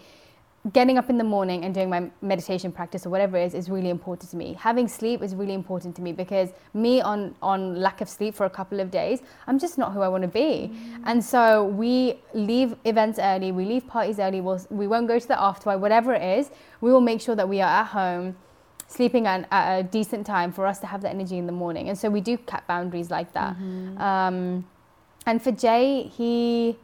[0.73, 3.69] getting up in the morning and doing my meditation practice or whatever it is is
[3.69, 4.53] really important to me.
[4.53, 8.45] Having sleep is really important to me because me on on lack of sleep for
[8.45, 10.71] a couple of days, I'm just not who I want to be.
[10.71, 11.01] Mm.
[11.05, 15.27] And so we leave events early, we leave parties early, we'll, we won't go to
[15.27, 16.51] the after whatever it is.
[16.79, 18.35] We will make sure that we are at home
[18.91, 21.89] sleeping at, at, a decent time for us to have the energy in the morning.
[21.89, 23.54] And so we do cut boundaries like that.
[23.56, 24.01] Mm-hmm.
[24.01, 24.67] Um,
[25.25, 26.77] and for Jay, he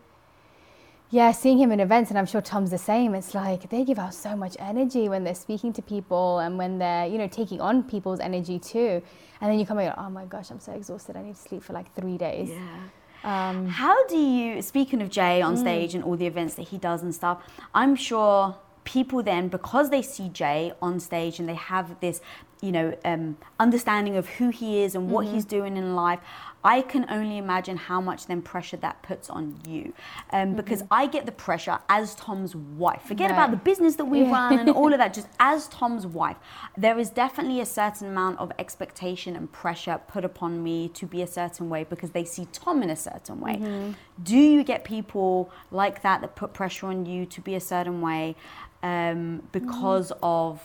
[1.09, 3.15] yeah, seeing him in events, and I'm sure Tom's the same.
[3.15, 6.79] It's like they give out so much energy when they're speaking to people and when
[6.79, 9.01] they're, you know, taking on people's energy too.
[9.39, 11.15] And then you come and go, oh my gosh, I'm so exhausted.
[11.15, 12.49] I need to sleep for like three days.
[12.49, 12.79] Yeah.
[13.23, 15.59] Um, How do you, speaking of Jay on mm.
[15.59, 17.41] stage and all the events that he does and stuff,
[17.73, 22.21] I'm sure people then, because they see Jay on stage and they have this,
[22.61, 25.35] you know, um, understanding of who he is and what mm-hmm.
[25.35, 26.21] he's doing in life,
[26.63, 29.93] I can only imagine how much then pressure that puts on you.
[30.31, 30.93] Um, because mm-hmm.
[30.93, 33.03] I get the pressure as Tom's wife.
[33.03, 34.31] Forget about the business that we yeah.
[34.31, 36.37] run and all of that, just as Tom's wife.
[36.77, 41.21] There is definitely a certain amount of expectation and pressure put upon me to be
[41.21, 43.57] a certain way because they see Tom in a certain way.
[43.57, 43.91] Mm-hmm.
[44.23, 48.01] Do you get people like that that put pressure on you to be a certain
[48.01, 48.35] way
[48.83, 50.25] um, because mm-hmm.
[50.25, 50.61] of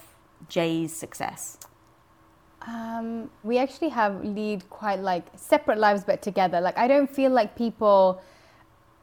[0.48, 1.58] Jay's success?
[2.66, 6.60] Um, we actually have lead quite like separate lives but together.
[6.60, 8.22] Like I don't feel like people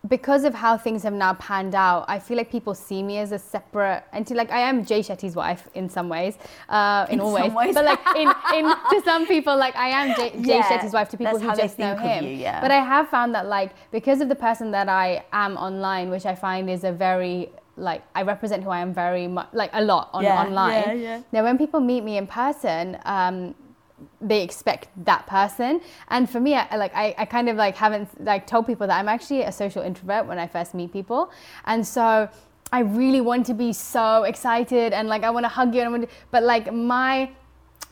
[0.07, 3.33] because of how things have now panned out, I feel like people see me as
[3.33, 4.35] a separate entity.
[4.35, 6.37] Like I am Jay Shetty's wife in some ways,
[6.69, 7.51] uh, in, in all ways.
[7.51, 7.75] ways.
[7.75, 11.09] but like in, in to some people, like I am Jay, Jay yeah, Shetty's wife
[11.09, 12.23] to people who just know him.
[12.23, 12.61] You, yeah.
[12.61, 16.25] But I have found that like because of the person that I am online, which
[16.25, 19.81] I find is a very like I represent who I am very much, like a
[19.81, 20.83] lot on yeah, online.
[20.83, 21.21] Yeah, yeah.
[21.31, 23.55] Now, when people meet me in person, um,
[24.21, 25.81] they expect that person.
[26.09, 28.99] And for me, I, like I, I kind of like haven't like told people that
[28.99, 31.31] I'm actually a social introvert when I first meet people,
[31.65, 32.29] and so
[32.71, 35.87] I really want to be so excited and like I want to hug you and
[35.87, 37.31] I want to, but like my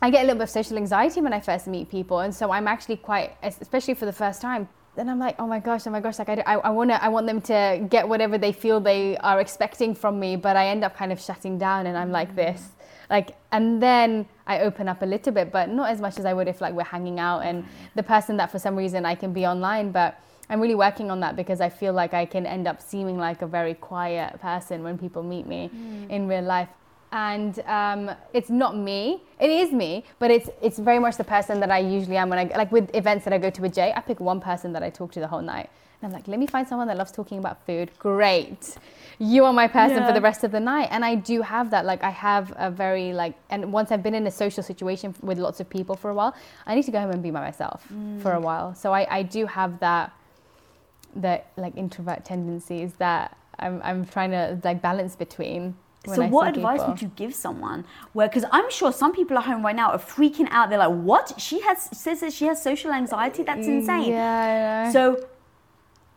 [0.02, 2.52] I get a little bit of social anxiety when I first meet people, and so
[2.52, 5.92] I'm actually quite, especially for the first time, then I'm like, oh my gosh, oh
[5.92, 8.52] my gosh, like I, I, I want to, I want them to get whatever they
[8.52, 11.96] feel they are expecting from me, but I end up kind of shutting down, and
[11.96, 12.70] I'm like this,
[13.10, 16.34] like, and then I open up a little bit, but not as much as I
[16.34, 17.64] would if like we're hanging out and
[17.96, 21.20] the person that for some reason I can be online, but I'm really working on
[21.20, 24.82] that because I feel like I can end up seeming like a very quiet person
[24.82, 26.10] when people meet me mm.
[26.10, 26.70] in real life
[27.12, 29.22] and um, it's not me.
[29.40, 32.40] It is me, but it's it's very much the person that I usually am when
[32.40, 33.94] I like with events that I go to with Jay.
[33.96, 35.70] I pick one person that I talk to the whole night,
[36.02, 37.92] and I'm like, let me find someone that loves talking about food.
[37.98, 38.78] Great,
[39.20, 40.08] you are my person yeah.
[40.08, 40.90] for the rest of the night.
[40.92, 41.86] And I do have that.
[41.86, 45.38] Like I have a very like, and once I've been in a social situation with
[45.38, 47.86] lots of people for a while, I need to go home and be by myself
[47.94, 48.22] mm.
[48.22, 48.76] for a while.
[48.76, 50.14] So I I do have that
[51.16, 56.56] that like introvert tendencies that I'm I'm trying to like balance between so I what
[56.56, 56.94] advice people.
[56.94, 57.86] would you give someone?
[58.14, 60.70] Where because i'm sure some people at home right now are freaking out.
[60.70, 61.34] They're like what?
[61.38, 63.44] She has says that she has social anxiety?
[63.44, 64.10] That's insane.
[64.12, 65.18] yeah so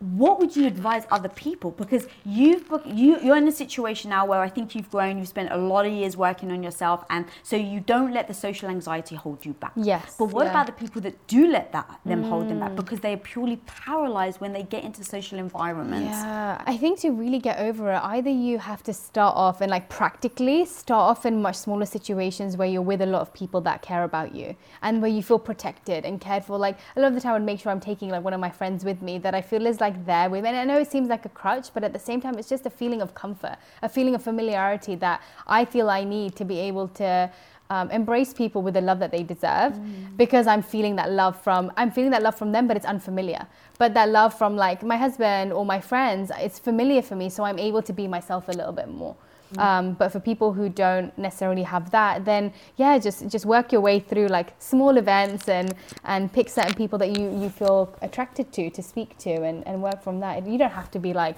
[0.01, 4.41] what would you advise other people because you've you you're in a situation now where
[4.41, 7.55] I think you've grown you've spent a lot of years working on yourself and so
[7.57, 10.51] you don't let the social anxiety hold you back yes but what yeah.
[10.51, 12.29] about the people that do let that them mm.
[12.29, 12.77] hold them back mm.
[12.77, 17.11] because they are purely paralyzed when they get into social environments yeah I think to
[17.11, 21.27] really get over it either you have to start off and like practically start off
[21.27, 24.57] in much smaller situations where you're with a lot of people that care about you
[24.81, 27.35] and where you feel protected and cared for like a lot of the time I
[27.35, 29.67] would make sure I'm taking like one of my friends with me that I feel
[29.67, 30.45] is like like there with.
[30.45, 32.67] And I know it seems like a crutch, but at the same time, it's just
[32.67, 36.59] a feeling of comfort, a feeling of familiarity that I feel I need to be
[36.61, 37.31] able to.
[37.73, 40.17] Um, embrace people with the love that they deserve mm.
[40.17, 43.47] because I'm feeling that love from I'm feeling that love from them but it's unfamiliar
[43.79, 47.45] but that love from like my husband or my friends it's familiar for me so
[47.45, 49.15] I'm able to be myself a little bit more
[49.59, 53.81] um, but for people who don't necessarily have that, then yeah, just just work your
[53.81, 58.53] way through like small events and and pick certain people that you you feel attracted
[58.53, 60.47] to to speak to and and work from that.
[60.47, 61.37] You don't have to be like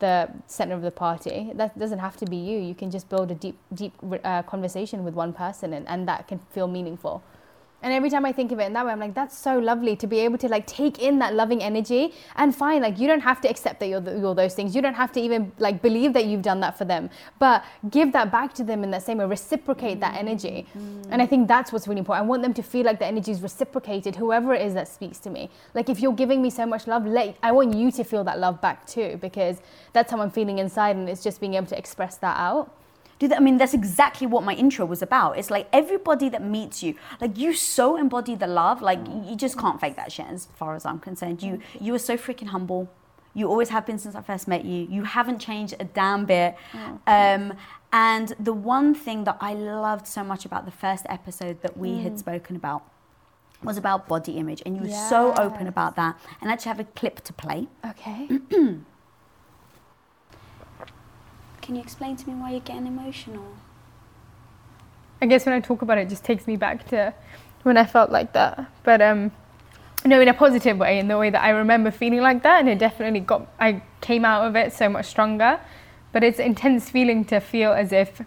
[0.00, 1.52] the center of the party.
[1.54, 2.58] That doesn't have to be you.
[2.58, 3.94] You can just build a deep deep
[4.24, 7.22] uh, conversation with one person, and and that can feel meaningful.
[7.82, 9.96] And every time I think of it in that way, I'm like, that's so lovely
[9.96, 13.20] to be able to like take in that loving energy and fine, like you don't
[13.20, 14.74] have to accept that you're, the, you're those things.
[14.74, 18.12] You don't have to even like believe that you've done that for them, but give
[18.12, 20.66] that back to them in that same way, reciprocate that energy.
[20.78, 21.08] Mm.
[21.10, 22.24] And I think that's what's really important.
[22.24, 25.18] I want them to feel like the energy is reciprocated, whoever it is that speaks
[25.20, 25.50] to me.
[25.74, 28.38] Like if you're giving me so much love, let, I want you to feel that
[28.38, 29.60] love back too, because
[29.92, 32.74] that's how I'm feeling inside and it's just being able to express that out.
[33.22, 33.38] Do that.
[33.38, 35.38] I mean, that's exactly what my intro was about.
[35.38, 38.82] It's like everybody that meets you, like you so embody the love.
[38.82, 40.26] Like you just can't fake that shit.
[40.26, 42.90] As far as I'm concerned, you you are so freaking humble.
[43.34, 44.86] You always have been since I first met you.
[44.90, 46.54] You haven't changed a damn bit.
[47.06, 47.54] Um,
[47.90, 51.98] and the one thing that I loved so much about the first episode that we
[52.00, 52.82] had spoken about
[53.62, 56.18] was about body image, and you were so open about that.
[56.40, 57.68] And I actually have a clip to play.
[57.86, 58.28] Okay.
[61.62, 63.46] Can you explain to me why you're getting emotional?
[65.22, 67.14] I guess when I talk about it, it just takes me back to
[67.62, 68.66] when I felt like that.
[68.82, 69.30] But um,
[70.04, 72.68] no, in a positive way, in the way that I remember feeling like that, and
[72.68, 73.46] it definitely got.
[73.58, 75.60] I came out of it so much stronger.
[76.12, 78.20] But it's intense feeling to feel as if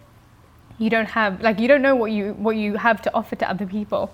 [0.76, 3.48] you don't have, like, you don't know what you what you have to offer to
[3.48, 4.12] other people.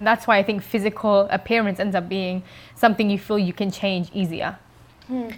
[0.00, 2.42] That's why I think physical appearance ends up being
[2.74, 4.58] something you feel you can change easier.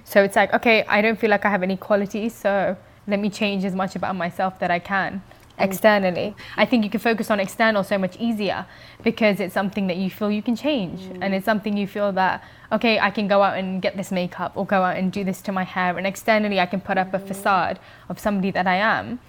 [0.05, 3.31] So it's like, okay, I don't feel like I have any qualities, so let me
[3.31, 5.23] change as much about myself that I can
[5.59, 6.35] externally.
[6.57, 8.67] I think you can focus on external so much easier
[9.03, 11.19] because it's something that you feel you can change mm.
[11.21, 14.53] and it's something you feel that okay, I can go out and get this makeup
[14.57, 17.13] or go out and do this to my hair and externally I can put up
[17.13, 17.29] a mm.
[17.29, 19.21] facade of somebody that I am.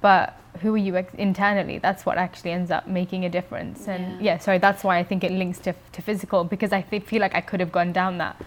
[0.00, 1.78] But who are you ex- internally?
[1.78, 3.86] That's what actually ends up making a difference.
[3.88, 7.00] And yeah, sorry, that's why I think it links to, to physical because I fe-
[7.00, 8.40] feel like I could have gone down that.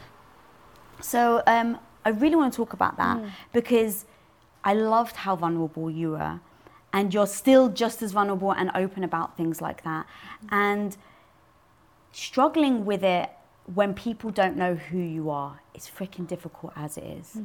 [1.02, 3.30] So um, I really want to talk about that mm.
[3.54, 4.06] because
[4.64, 6.40] I loved how vulnerable you were,
[6.94, 10.06] and you're still just as vulnerable and open about things like that,
[10.50, 10.98] and
[12.12, 13.30] struggling with it
[13.74, 17.38] when people don't know who you are is freaking difficult as it is.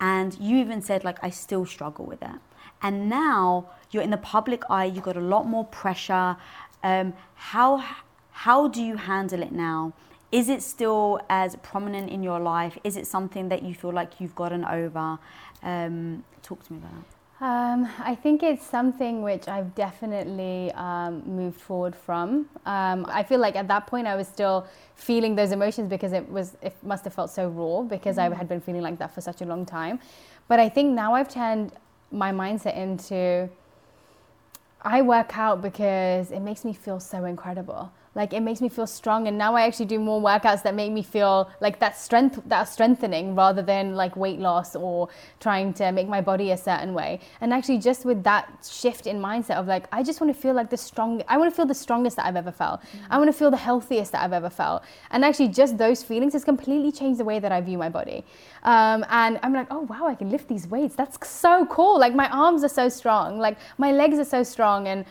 [0.00, 2.38] And you even said like I still struggle with it.
[2.82, 4.84] And now you're in the public eye.
[4.84, 6.36] you've got a lot more pressure.
[6.84, 7.84] Um, how
[8.30, 9.92] how do you handle it now?
[10.30, 12.78] Is it still as prominent in your life?
[12.84, 15.18] Is it something that you feel like you've gotten over?
[15.62, 17.18] Um, talk to me about that.
[17.40, 22.48] Um, I think it's something which I've definitely um, moved forward from.
[22.66, 24.66] Um, I feel like at that point I was still
[24.96, 28.48] feeling those emotions because it was it must have felt so raw because I had
[28.48, 30.00] been feeling like that for such a long time.
[30.48, 31.72] But I think now I've turned
[32.10, 33.48] my mindset into
[34.82, 37.92] I work out because it makes me feel so incredible.
[38.14, 40.92] Like it makes me feel strong, and now I actually do more workouts that make
[40.92, 45.08] me feel like that strength, that strengthening, rather than like weight loss or
[45.40, 47.20] trying to make my body a certain way.
[47.40, 50.54] And actually, just with that shift in mindset of like, I just want to feel
[50.54, 51.22] like the strong.
[51.28, 52.80] I want to feel the strongest that I've ever felt.
[53.10, 54.82] I want to feel the healthiest that I've ever felt.
[55.10, 58.24] And actually, just those feelings has completely changed the way that I view my body.
[58.62, 60.94] Um, and I'm like, oh wow, I can lift these weights.
[60.94, 61.98] That's so cool.
[61.98, 63.38] Like my arms are so strong.
[63.38, 65.04] Like my legs are so strong, and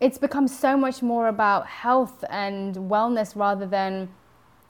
[0.00, 4.08] it's become so much more about health and wellness rather than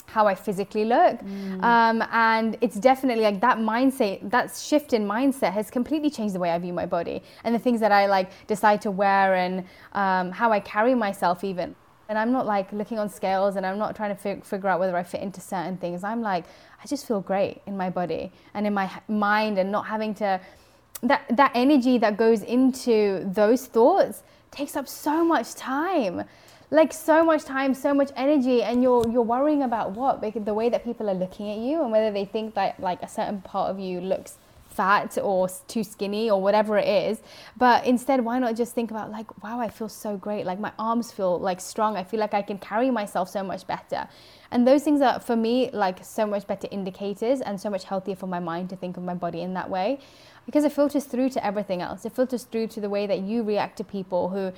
[0.06, 1.20] how I physically look.
[1.62, 6.38] Um, and it's definitely like that mindset, that shift in mindset has completely changed the
[6.38, 9.64] way I view my body and the things that I like decide to wear and
[9.92, 11.74] um, how I carry myself even.
[12.08, 14.80] And I'm not like looking on scales and I'm not trying to fig- figure out
[14.80, 16.02] whether I fit into certain things.
[16.02, 16.46] I'm like,
[16.82, 20.14] I just feel great in my body and in my h- mind and not having
[20.14, 20.40] to,
[21.02, 26.24] that, that energy that goes into those thoughts takes up so much time
[26.70, 30.20] like so much time so much energy and you're you're worrying about what?
[30.20, 33.02] Because the way that people are looking at you and whether they think that like
[33.02, 34.36] a certain part of you looks
[34.68, 37.20] fat or too skinny or whatever it is.
[37.56, 40.44] But instead why not just think about like wow i feel so great.
[40.44, 41.96] Like my arms feel like strong.
[41.96, 44.06] I feel like i can carry myself so much better.
[44.50, 48.16] And those things are for me like so much better indicators and so much healthier
[48.16, 50.00] for my mind to think of my body in that way
[50.48, 53.42] because it filters through to everything else it filters through to the way that you
[53.42, 54.50] react to people who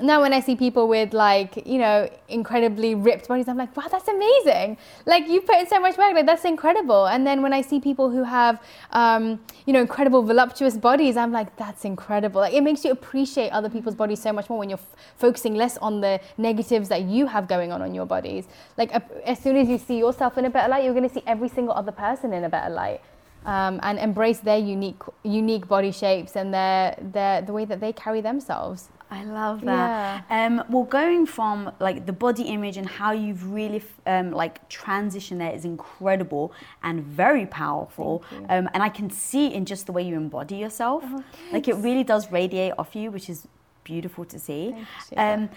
[0.00, 3.88] now when I see people with like, you know, incredibly ripped bodies, I'm like, wow,
[3.90, 4.78] that's amazing.
[5.04, 7.06] Like you put in so much work, like that's incredible.
[7.06, 11.30] And then when I see people who have, um, you know, incredible voluptuous bodies, I'm
[11.30, 12.40] like, that's incredible.
[12.40, 15.56] Like it makes you appreciate other people's bodies so much more when you're f- focusing
[15.56, 18.46] less on the negatives that you have going on on your bodies.
[18.78, 18.92] Like
[19.26, 21.50] as soon as you see yourself in a better light, you're going to see every
[21.50, 23.02] single other person in a better light.
[23.44, 27.92] Um, and embrace their unique, unique body shapes and their, their, the way that they
[27.92, 28.88] carry themselves.
[29.12, 30.24] I love that.
[30.30, 35.38] Um, well, going from like the body image and how you've really um, like transitioned
[35.38, 36.52] there is incredible
[36.82, 38.24] and very powerful.
[38.48, 41.04] Um, and I can see in just the way you embody yourself,
[41.52, 43.46] like it really does radiate off you, which is
[43.84, 44.74] beautiful to see.
[45.10, 45.18] You.
[45.18, 45.50] Um,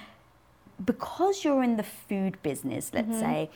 [0.85, 3.49] because you're in the food business, let's say.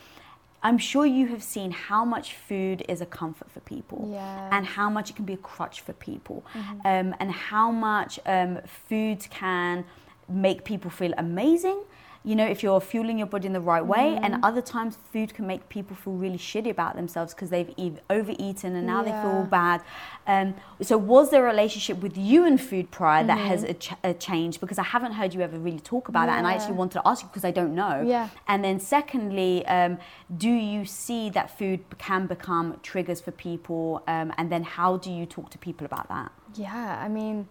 [0.61, 4.09] I'm sure you have seen how much food is a comfort for people
[4.51, 6.43] and how much it can be a crutch for people.
[6.85, 9.85] Um, and how much um, food can
[10.27, 11.79] make people feel amazing
[12.23, 14.11] you know, if you're fueling your body in the right way.
[14.15, 14.25] Mm-hmm.
[14.25, 17.95] And other times, food can make people feel really shitty about themselves because they've eat,
[18.09, 19.81] overeaten and now they feel bad.
[20.27, 23.71] Um, so, was there a relationship with you and food prior that has Mm-hmm.
[23.71, 24.59] a, ch- a changed?
[24.59, 27.07] Because I haven't heard you ever really talk about that, and I actually wanted to
[27.07, 28.03] ask you because I don't know.
[28.05, 28.29] Yeah.
[28.47, 29.97] And then, secondly, um,
[30.35, 34.03] do you see that food can become triggers for people?
[34.07, 36.31] Um, and then, how do you talk to people about that?
[36.55, 37.47] Yeah, I mean,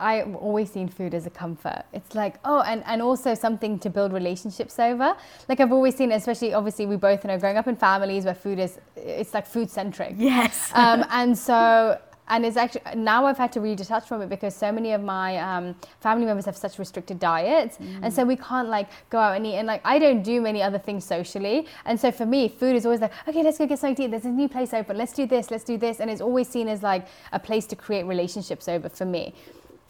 [0.00, 1.84] I've always seen food as a comfort.
[1.92, 5.14] It's like, oh, and, and also something to build relationships over.
[5.48, 8.58] Like I've always seen, especially obviously we both know growing up in families where food
[8.58, 10.14] is, it's like food centric.
[10.16, 10.72] Yes.
[10.80, 14.54] Um, and so, and it's actually, now I've had to really detach from it because
[14.54, 17.76] so many of my um, family members have such restricted diets.
[18.02, 19.56] And so we can't like go out and eat.
[19.56, 21.66] And like, I don't do many other things socially.
[21.84, 24.10] And so for me, food is always like, okay, let's go get something to eat.
[24.12, 24.96] There's a new place open.
[24.96, 25.50] Let's do this.
[25.50, 26.00] Let's do this.
[26.00, 29.34] And it's always seen as like a place to create relationships over for me.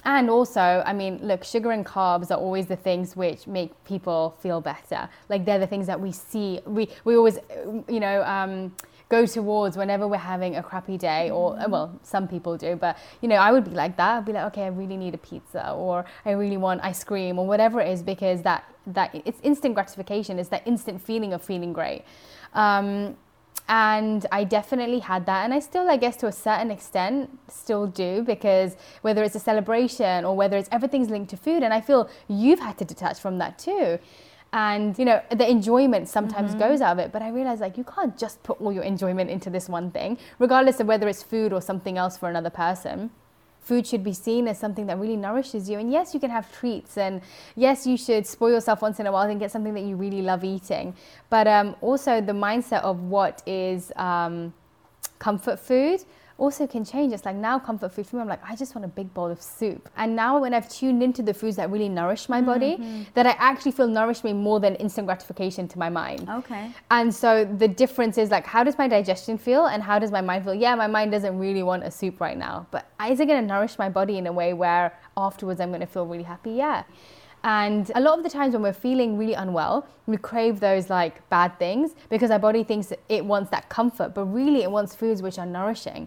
[0.04, 4.36] And also, I mean, look, sugar and carbs are always the things which make people
[4.40, 5.08] feel better.
[5.28, 6.60] Like they're the things that we see.
[6.66, 7.38] We we always,
[7.88, 8.22] you know.
[8.24, 8.72] Um,
[9.10, 12.96] go towards whenever we're having a crappy day or uh, well some people do but
[13.20, 15.18] you know i would be like that i'd be like okay i really need a
[15.18, 19.40] pizza or i really want ice cream or whatever it is because that that it's
[19.42, 22.04] instant gratification it's that instant feeling of feeling great
[22.54, 23.16] um,
[23.70, 27.86] and I definitely had that, and I still, I guess, to a certain extent, still
[27.86, 31.80] do because whether it's a celebration or whether it's everything's linked to food, and I
[31.80, 34.00] feel you've had to detach from that too.
[34.52, 36.58] And you know, the enjoyment sometimes mm-hmm.
[36.58, 39.30] goes out of it, but I realize like you can't just put all your enjoyment
[39.30, 43.10] into this one thing, regardless of whether it's food or something else for another person
[43.60, 45.78] food should be seen as something that really nourishes you.
[45.78, 47.20] And yes, you can have treats, and
[47.56, 50.22] yes, you should spoil yourself once in a while and get something that you really
[50.22, 50.94] love eating.
[51.28, 54.52] But um, also, the mindset of what is um,
[55.18, 56.04] comfort food
[56.40, 57.12] also can change.
[57.12, 59.30] It's like now comfort food for me, I'm like, I just want a big bowl
[59.30, 59.88] of soup.
[59.96, 63.02] And now when I've tuned into the foods that really nourish my body, mm-hmm.
[63.14, 66.28] that I actually feel nourish me more than instant gratification to my mind.
[66.28, 66.72] Okay.
[66.90, 70.22] And so the difference is like, how does my digestion feel and how does my
[70.22, 70.54] mind feel?
[70.54, 73.46] Yeah, my mind doesn't really want a soup right now, but is it going to
[73.46, 76.52] nourish my body in a way where afterwards I'm going to feel really happy?
[76.52, 76.84] Yeah.
[77.42, 81.26] And a lot of the times when we're feeling really unwell, we crave those like
[81.30, 85.22] bad things because our body thinks it wants that comfort, but really it wants foods
[85.22, 86.06] which are nourishing.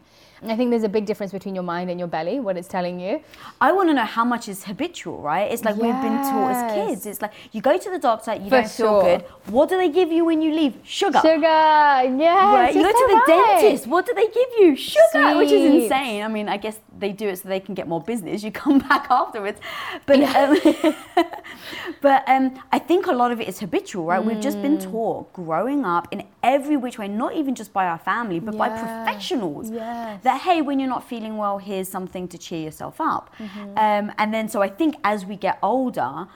[0.52, 3.00] I think there's a big difference between your mind and your belly, what it's telling
[3.00, 3.22] you.
[3.62, 5.52] I want to know how much is habitual, right?
[5.52, 7.06] It's like we've been taught as kids.
[7.06, 9.04] It's like you go to the doctor, you For don't feel sure.
[9.04, 9.22] good.
[9.48, 10.76] What do they give you when you leave?
[10.84, 11.20] Sugar.
[11.22, 12.54] Sugar, yeah.
[12.56, 13.88] Right, you go to the dentist.
[13.88, 14.76] What do they give you?
[14.76, 16.24] Sugar, which is insane.
[16.24, 18.44] I mean, I guess they do it so they can get more business.
[18.44, 19.60] You come back afterwards,
[20.06, 20.58] but um,
[22.02, 24.24] but um, I think a lot of it is habitual, right?
[24.24, 24.92] We've just been Mm.
[24.92, 28.70] taught growing up in every which way, not even just by our family, but by
[28.70, 29.70] professionals.
[29.70, 30.20] Yes.
[30.24, 33.34] That hey, when you're not feeling well, here's something to cheer yourself up.
[33.40, 33.78] Mm-hmm.
[33.78, 36.28] Um, and then, so I think as we get older,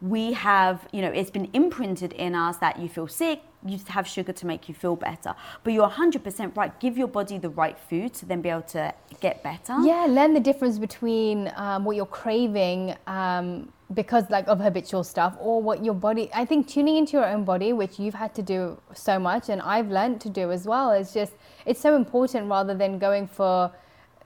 [0.00, 4.06] we have, you know, it's been imprinted in us that you feel sick, you have
[4.06, 5.34] sugar to make you feel better.
[5.64, 6.78] But you're 100% right.
[6.78, 9.76] Give your body the right food to then be able to get better.
[9.82, 15.36] Yeah, learn the difference between um, what you're craving um, because like of habitual stuff
[15.40, 16.28] or what your body.
[16.34, 19.62] I think tuning into your own body, which you've had to do so much, and
[19.62, 20.90] I've learned to do as well.
[20.90, 21.34] Is just
[21.64, 23.72] it's so important rather than going for.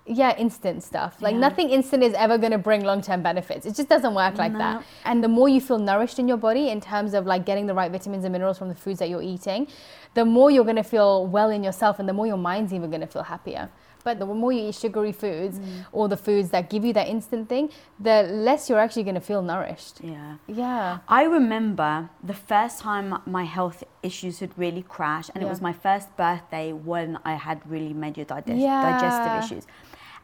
[0.07, 1.21] Yeah, instant stuff.
[1.21, 1.41] Like Yeah.
[1.41, 3.65] nothing instant is ever going to bring long-term benefits.
[3.65, 4.83] It just doesn't work like that.
[5.05, 7.75] And the more you feel nourished in your body in terms of like getting the
[7.75, 9.69] right vitamins and minerals from the foods that you're eating,
[10.15, 12.91] the more you're going to feel well in yourself and the more your mind's even
[12.91, 13.69] going to feel happier.
[14.05, 15.85] But the more you eat sugary foods mm.
[15.93, 19.21] or the foods that give you that instant thing, the less you're actually going to
[19.21, 20.01] feel nourished.
[20.03, 20.37] Yeah.
[20.47, 20.99] Yeah.
[21.09, 25.73] I remember the first time my health issues had really crashed, and it was my
[25.73, 28.83] first birthday when I had really major digest- Yeah.
[28.91, 29.67] digestive issues.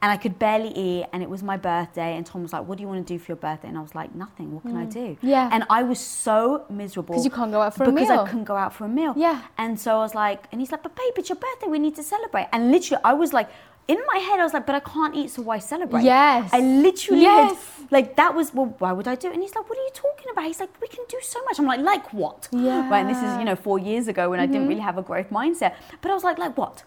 [0.03, 2.17] And I could barely eat, and it was my birthday.
[2.17, 3.81] And Tom was like, "What do you want to do for your birthday?" And I
[3.81, 4.53] was like, "Nothing.
[4.55, 5.19] What can I do?" Mm.
[5.23, 5.49] Yeah.
[5.51, 7.95] And I was so miserable because you can't go out for a meal.
[8.05, 8.19] because.
[8.19, 9.15] I couldn't go out for a meal.
[9.17, 9.41] Yeah.
[9.57, 11.69] And so I was like, and he's like, "But babe, it's your birthday.
[11.69, 13.49] We need to celebrate." And literally, I was like.
[13.89, 16.03] In my head, I was like, but I can't eat, so why celebrate?
[16.03, 16.51] Yes.
[16.53, 17.55] I literally Yes.
[17.79, 19.83] had like that was well why would i do it and he's like what are
[19.89, 22.59] you talking about he's like we can do so much i'm like like what Yeah.
[22.59, 22.91] Mm-hmm.
[22.91, 25.03] right and this is you know four years ago when i didn't really have a
[25.03, 26.83] growth mindset but i was like like what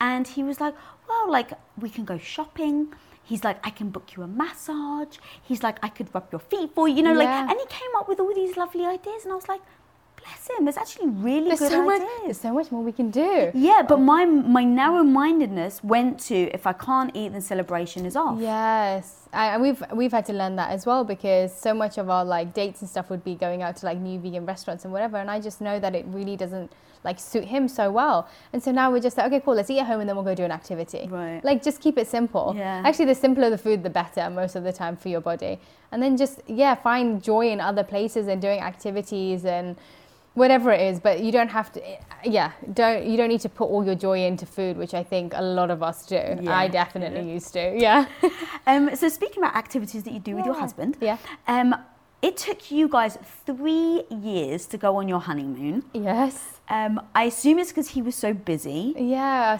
[0.00, 0.74] and he was like
[1.08, 2.92] well like we can go shopping.
[3.24, 5.18] He's like i can book you a massage.
[5.42, 7.92] He's like i could rub your feet for you you know like and he came
[7.98, 9.60] up with all these lovely ideas and i was like
[10.20, 12.92] bless him there's actually really There's good so, much, ideas there's so much more we
[12.92, 13.50] can do.
[13.54, 18.38] yeah but my my narrow-mindedness went to if i can't eat then celebration is off
[18.40, 22.08] Yes, I, and we've we've had to learn that as well because so much of
[22.10, 24.92] our like dates and stuff would be going out to like new vegan restaurants and
[24.92, 26.70] whatever, and I just know that it really doesn't
[27.04, 28.28] like suit him so well.
[28.52, 30.24] And so now we're just like, okay, cool, let's eat at home and then we'll
[30.24, 31.06] go do an activity.
[31.08, 31.40] Right.
[31.44, 32.54] Like just keep it simple.
[32.56, 32.82] Yeah.
[32.84, 35.58] Actually, the simpler the food, the better most of the time for your body.
[35.92, 39.76] And then just yeah, find joy in other places and doing activities and
[40.38, 41.80] whatever it is but you don't have to
[42.24, 45.32] yeah don't you don't need to put all your joy into food which i think
[45.34, 46.56] a lot of us do Yeah.
[46.62, 48.06] i definitely used to yeah
[48.70, 51.16] Um, so speaking about activities that you do with your husband, Yeah.
[51.46, 51.68] Um,
[52.20, 53.16] it took you guys
[53.46, 55.76] three years to go on your honeymoon.
[55.94, 56.34] yes
[56.68, 58.82] Um, I assume it's because he was so busy.
[59.16, 59.58] yeah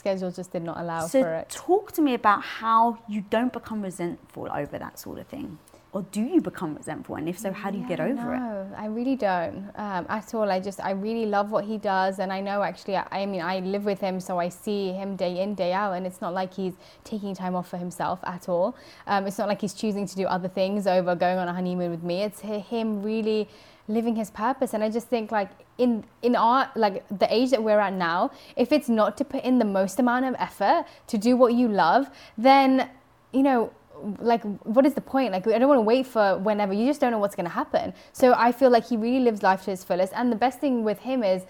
[0.00, 3.52] schedule just did not allow So for it talk to me about how you don't
[3.58, 5.48] become resentful over that sort of thing,
[5.94, 7.16] or do you become resentful?
[7.16, 8.38] And if so, how do you get Yeah, over it?
[8.38, 10.50] no, I really don't um, at all.
[10.50, 13.42] I just, I really love what he does, and I know actually, I, I mean,
[13.42, 16.32] I live with him, so I see him day in, day out, and it's not
[16.32, 16.72] like he's
[17.04, 18.74] taking time off for himself at all.
[19.06, 21.90] Um, it's not like he's choosing to do other things over going on a honeymoon
[21.90, 22.22] with me.
[22.22, 23.48] It's him really
[23.86, 27.62] living his purpose, and I just think like in in our like the age that
[27.62, 31.18] we're at now, if it's not to put in the most amount of effort to
[31.18, 32.88] do what you love, then
[33.32, 33.72] you know
[34.20, 35.32] like what is the point?
[35.32, 36.72] Like i don't want to wait for whenever.
[36.72, 37.92] You just don't know what's going to happen.
[38.12, 40.12] So i feel like he really lives life to his fullest.
[40.14, 41.44] And the best thing with him is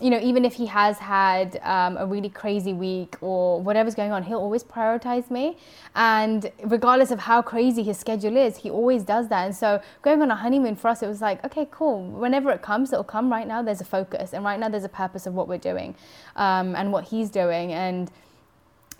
[0.00, 4.12] you know even if he has had um, a really crazy week or whatever's going
[4.12, 5.56] on he'll always prioritize me.
[5.94, 9.44] And regardless of how crazy his schedule is he always does that.
[9.46, 12.02] And so going on a honeymoon for us it was like okay cool.
[12.02, 13.30] Whenever it comes it'll come.
[13.30, 14.32] Right now there's a focus.
[14.32, 15.94] And right now there's a purpose of what we're doing
[16.36, 17.72] um, and what he's doing.
[17.72, 18.10] And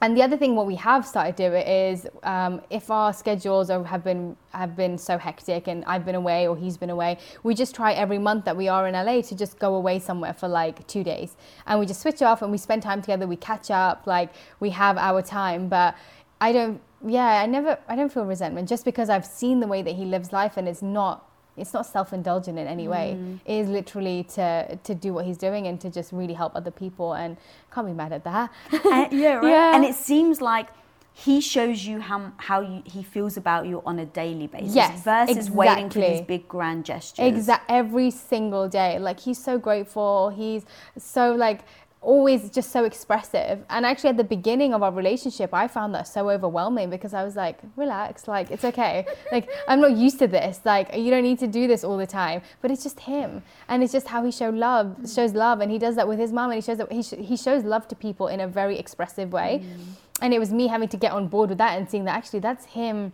[0.02, 3.84] and the other thing, what we have started doing is, um, if our schedules are,
[3.84, 7.54] have been have been so hectic, and I've been away or he's been away, we
[7.54, 10.48] just try every month that we are in LA to just go away somewhere for
[10.48, 11.36] like two days,
[11.66, 13.26] and we just switch off and we spend time together.
[13.26, 15.68] We catch up, like we have our time.
[15.68, 15.94] But
[16.40, 19.82] I don't, yeah, I never, I don't feel resentment just because I've seen the way
[19.82, 23.38] that he lives life, and it's not it's not self-indulgent in any way mm.
[23.44, 26.70] it is literally to to do what he's doing and to just really help other
[26.70, 27.36] people and
[27.72, 28.50] can't be mad at that
[28.84, 29.48] And- yeah, right.
[29.48, 29.74] Yeah.
[29.74, 30.68] And it seems like
[31.12, 35.02] he shows you how how you, he feels about you on a daily basis Yes,
[35.02, 37.26] versus waiting for these big grand gestures.
[37.26, 38.98] Exact every single day.
[38.98, 40.30] Like he's so grateful.
[40.30, 40.64] He's
[40.96, 41.60] so like
[42.02, 43.62] always just so expressive.
[43.68, 47.22] And actually at the beginning of our relationship, I found that so overwhelming because I
[47.24, 49.06] was like, relax, like it's okay.
[49.32, 50.60] like I'm not used to this.
[50.64, 52.40] Like you don't need to do this all the time.
[52.62, 53.42] But it's just him.
[53.68, 56.32] And it's just how he show love, shows love and he does that with his
[56.32, 58.78] mom and he shows that he, sh- he shows love to people in a very
[58.78, 59.62] expressive way.
[59.62, 59.80] Mm.
[60.22, 62.40] And it was me having to get on board with that and seeing that actually
[62.40, 63.12] that's him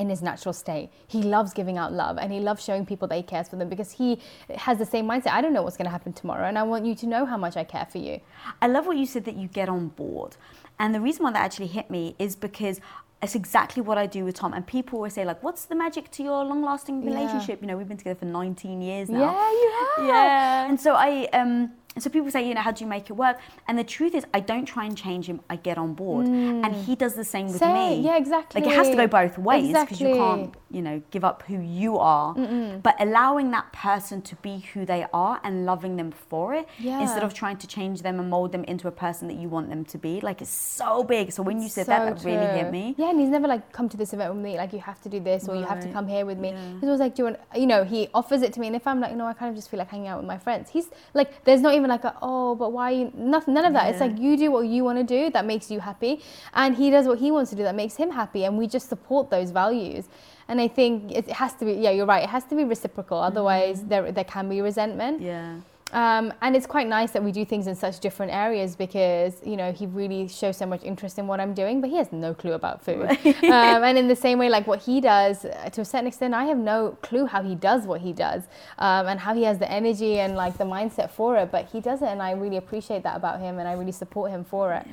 [0.00, 0.90] in his natural state.
[1.06, 3.68] He loves giving out love and he loves showing people that he cares for them
[3.68, 4.18] because he
[4.56, 5.32] has the same mindset.
[5.32, 7.36] I don't know what's going to happen tomorrow and I want you to know how
[7.36, 8.20] much I care for you.
[8.62, 10.36] I love what you said that you get on board.
[10.78, 12.80] And the reason why that actually hit me is because
[13.22, 14.54] it's exactly what I do with Tom.
[14.54, 17.10] And people always say, like, what's the magic to your long lasting Yeah.
[17.12, 17.60] relationship?
[17.60, 19.18] You know, we've been together for 19 years now.
[19.20, 20.06] Yeah, you have.
[20.06, 20.68] Yeah.
[20.70, 23.38] And so I, um, so people say, you know, how do you make it work?
[23.66, 25.40] And the truth is, I don't try and change him.
[25.50, 27.66] I get on board, and he does the same with me.
[27.68, 28.04] Mm.
[28.04, 28.60] Yeah, exactly.
[28.60, 31.60] Like it has to go both ways because you can't, you know, give up who
[31.60, 32.34] you are.
[32.82, 37.00] But allowing that person to be who they are and loving them for it, Yeah.
[37.00, 39.68] instead of trying to change them and mold them into a person that you want
[39.68, 41.32] them to be, like it's so big.
[41.32, 42.94] So when you said that, that So really hit me.
[42.96, 44.56] Yeah, and he's never like come to this event with me.
[44.56, 46.50] Like you have to do this or you have to come here with me.
[46.50, 46.72] Yeah.
[46.74, 47.38] He's always like, do you want?
[47.56, 49.56] You know, he offers it to me, and if I'm like, no, I kind of
[49.56, 50.70] just feel like hanging out with my friends.
[50.70, 52.90] He's like, there's not even like a oh, but why?
[52.90, 53.90] You, nothing, none of that.
[53.90, 56.22] It's like you do what you want to do that makes you happy,
[56.54, 58.88] and he does what he wants to do that makes him happy, and we just
[58.88, 60.08] support those values.
[60.50, 61.74] And I think it has to be.
[61.74, 62.24] Yeah, you're right.
[62.24, 63.18] It has to be reciprocal.
[63.18, 65.22] Otherwise, there there can be resentment.
[65.22, 65.60] Yeah.
[65.92, 69.56] Um, and it's quite nice that we do things in such different areas because you
[69.56, 72.34] know he really shows so much interest in what I'm doing, but he has no
[72.34, 73.08] clue about food.
[73.44, 76.34] um, and in the same way, like what he does, uh, to a certain extent,
[76.34, 78.42] I have no clue how he does what he does
[78.78, 81.52] um, and how he has the energy and like the mindset for it.
[81.52, 84.32] But he does it, and I really appreciate that about him, and I really support
[84.32, 84.86] him for it.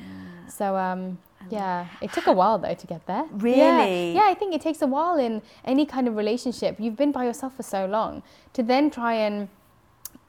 [0.50, 1.18] So um,
[1.50, 3.26] yeah, it took a while though to get there.
[3.26, 3.82] Yeah.
[3.82, 4.14] Really?
[4.14, 6.78] Yeah, I think it takes a while in any kind of relationship.
[6.80, 8.24] You've been by yourself for so long
[8.54, 9.50] to then try and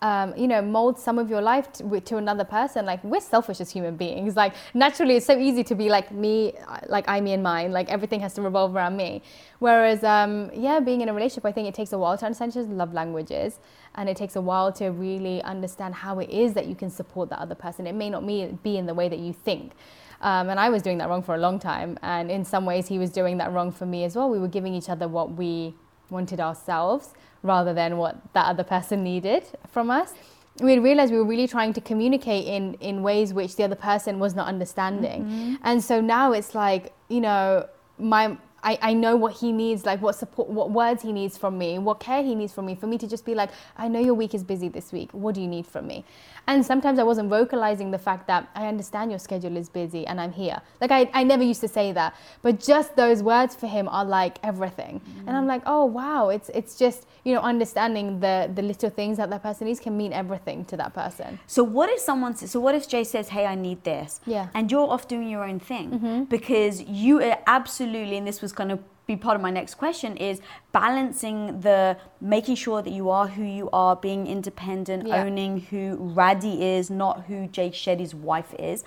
[0.00, 2.86] um, you know, mold some of your life to, to another person.
[2.86, 4.36] Like we're selfish as human beings.
[4.36, 7.72] Like naturally, it's so easy to be like me, uh, like I, me, and mine.
[7.72, 9.22] Like everything has to revolve around me.
[9.58, 12.56] Whereas, um, yeah, being in a relationship, I think it takes a while to understand
[12.56, 13.58] each love languages,
[13.96, 17.28] and it takes a while to really understand how it is that you can support
[17.28, 17.86] the other person.
[17.86, 19.72] It may not be in the way that you think.
[20.20, 21.98] Um, and I was doing that wrong for a long time.
[22.02, 24.28] And in some ways, he was doing that wrong for me as well.
[24.28, 25.74] We were giving each other what we
[26.10, 30.12] wanted ourselves rather than what that other person needed from us.
[30.60, 33.76] We had realized we were really trying to communicate in, in ways which the other
[33.76, 35.58] person was not understanding.
[35.62, 40.02] And so now it's like, you know, my I, I know what he needs, like
[40.02, 42.86] what support, what words he needs from me, what care he needs from me, for
[42.86, 45.10] me to just be like, I know your week is busy this week.
[45.12, 46.04] What do you need from me?
[46.46, 50.20] And sometimes I wasn't vocalizing the fact that I understand your schedule is busy and
[50.20, 50.60] I'm here.
[50.80, 54.04] Like I, I never used to say that, but just those words for him are
[54.04, 55.00] like everything.
[55.26, 59.18] And I'm like, oh wow, it's it's just you know understanding the the little things
[59.18, 61.38] that that person needs can mean everything to that person.
[61.46, 62.34] So what if someone?
[62.34, 64.44] So what if Jay says, "Hey, I need this," Yeah.
[64.44, 64.56] Mm-hmm.
[64.56, 68.68] and you're off doing your own thing because you are absolutely, and this was going
[68.70, 70.40] to be part of my next question, is
[70.72, 75.22] balancing the making sure that you are who you are, being independent, Yeah.
[75.22, 78.84] owning who Radhi is, not who Jay Shetty's wife is.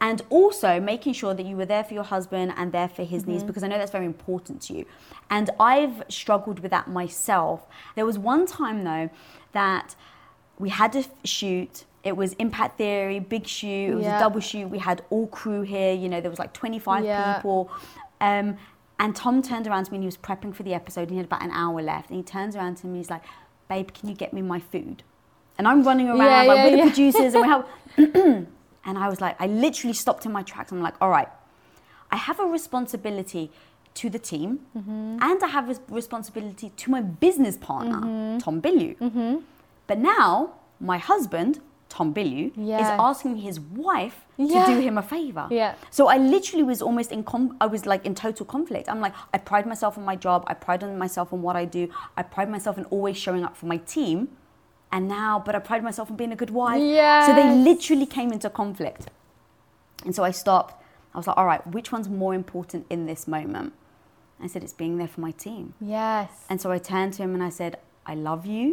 [0.00, 3.26] And also making sure that you were there for your husband and there for his
[3.26, 4.84] needs because I know that's very important to you.
[5.30, 7.66] And I've struggled with that myself.
[7.94, 9.08] There was one time though
[9.52, 9.94] that
[10.58, 11.84] we had to shoot.
[12.02, 13.92] It was Impact Theory, big shoot.
[13.92, 14.16] It was Yeah.
[14.16, 14.68] a double shoot.
[14.68, 15.94] We had all crew here.
[15.94, 17.34] You know, there was like 25 Yeah.
[17.36, 17.70] people.
[18.20, 18.56] Um,
[18.98, 21.02] and Tom turned around to me and he was prepping for the episode.
[21.02, 22.10] And he had about an hour left.
[22.10, 23.22] And he turns around to me and he's like,
[23.68, 25.02] babe, can you get me my food?
[25.58, 27.66] And I'm running around Yeah, like yeah, with the producers and we have...
[28.84, 30.70] and I was like, I literally stopped in my tracks.
[30.72, 31.28] I'm like, all right,
[32.10, 33.50] I have a responsibility
[33.94, 35.18] to the team Mm-hmm.
[35.22, 38.38] and I have a responsibility to my business partner, Mm-hmm.
[38.38, 39.42] Tom Bilyeu.
[39.86, 41.60] But now my husband,
[41.94, 44.66] Tom Bilyeu, is asking his wife Yeah.
[44.66, 45.46] to do him a favor.
[45.50, 45.74] Yeah.
[45.90, 48.88] So I literally was almost in com- I was like in total conflict.
[48.88, 50.42] I'm like I pride myself on my job.
[50.48, 51.82] I pride on myself on what I do.
[52.16, 54.18] I pride myself in always showing up for my team.
[54.90, 56.82] And now, but I pride myself on being a good wife.
[56.82, 57.26] Yeah.
[57.26, 59.02] So they literally came into conflict.
[60.04, 60.74] And so I stopped.
[61.14, 63.72] I was like, all right, which one's more important in this moment?
[64.42, 65.74] I said, it's being there for my team.
[65.80, 66.30] Yes.
[66.50, 68.66] And so I turned to him and I said, I love you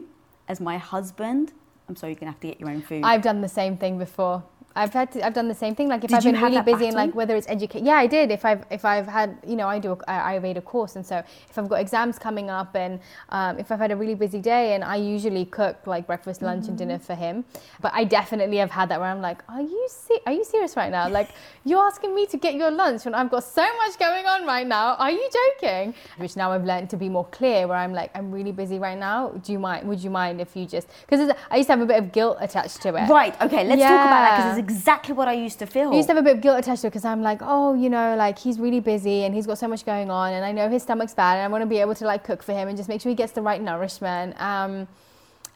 [0.48, 1.54] as my husband.
[1.92, 3.04] I'm sorry, you're going to have to get your own food.
[3.04, 4.44] I've done the same thing before.
[4.76, 5.90] I've had to, I've done the same thing.
[5.90, 8.32] Like if Did I've been really busy and like whether it's educate, yeah, I did.
[8.32, 11.06] If I've if I've had you know I do a, I read a course and
[11.06, 11.18] so
[11.50, 13.00] if I've got exams coming up and
[13.30, 16.68] um, if I've had a really busy day and I usually cook like breakfast, lunch,
[16.68, 16.88] and Mm-hmm.
[16.88, 17.44] dinner for him.
[17.82, 20.78] But I definitely have had that where I'm like, are you se- are you serious
[20.78, 21.10] right now?
[21.10, 21.30] Like
[21.66, 24.66] you're asking me to get your lunch when I've got so much going on right
[24.66, 24.96] now.
[24.96, 25.94] Are you joking?
[26.18, 27.68] Which now I've learned to be more clear.
[27.68, 29.30] Where I'm like, I'm really busy right now.
[29.30, 29.88] Do you mind?
[29.90, 32.38] Would you mind if you just because I used to have a bit of guilt
[32.40, 33.10] attached to it.
[33.10, 34.60] right, okay, let's talk about that because Yeah.
[34.60, 35.92] it's exactly what I used to feel.
[35.92, 37.74] I used to have a bit of guilt attached to it because I'm like, oh,
[37.84, 40.52] you know, like he's really busy and he's got so much going on, and I
[40.52, 42.68] know his stomach's bad, and I want to be able to like cook for him
[42.70, 44.40] and just make sure he gets the right nourishment.
[44.40, 44.88] Um,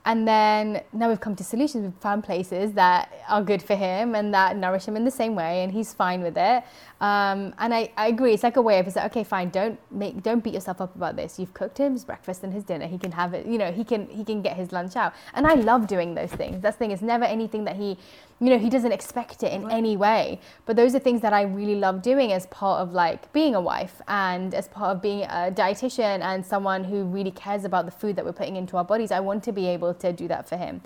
[0.07, 1.83] and then now we've come to solutions.
[1.83, 5.33] We've found places that are good for him and that nourish him in the same
[5.33, 6.63] way, and he's fine with it.
[7.01, 8.33] Um, and I, I agree.
[8.33, 9.49] It's like a way of it's like, okay, fine.
[9.49, 11.39] Don't make, don't beat yourself up about this.
[11.39, 12.85] You've cooked him his breakfast and his dinner.
[12.85, 13.47] He can have it.
[13.47, 15.13] You know, he can he can get his lunch out.
[15.33, 16.61] And I love doing those things.
[16.61, 16.91] That's the thing.
[16.91, 17.97] It's never anything that he,
[18.39, 20.39] you know, he doesn't expect it in any way.
[20.65, 23.61] But those are things that I really love doing as part of like being a
[23.61, 27.91] wife and as part of being a dietitian and someone who really cares about the
[27.91, 29.11] food that we're putting into our bodies.
[29.11, 30.81] I want to be able to do that for him.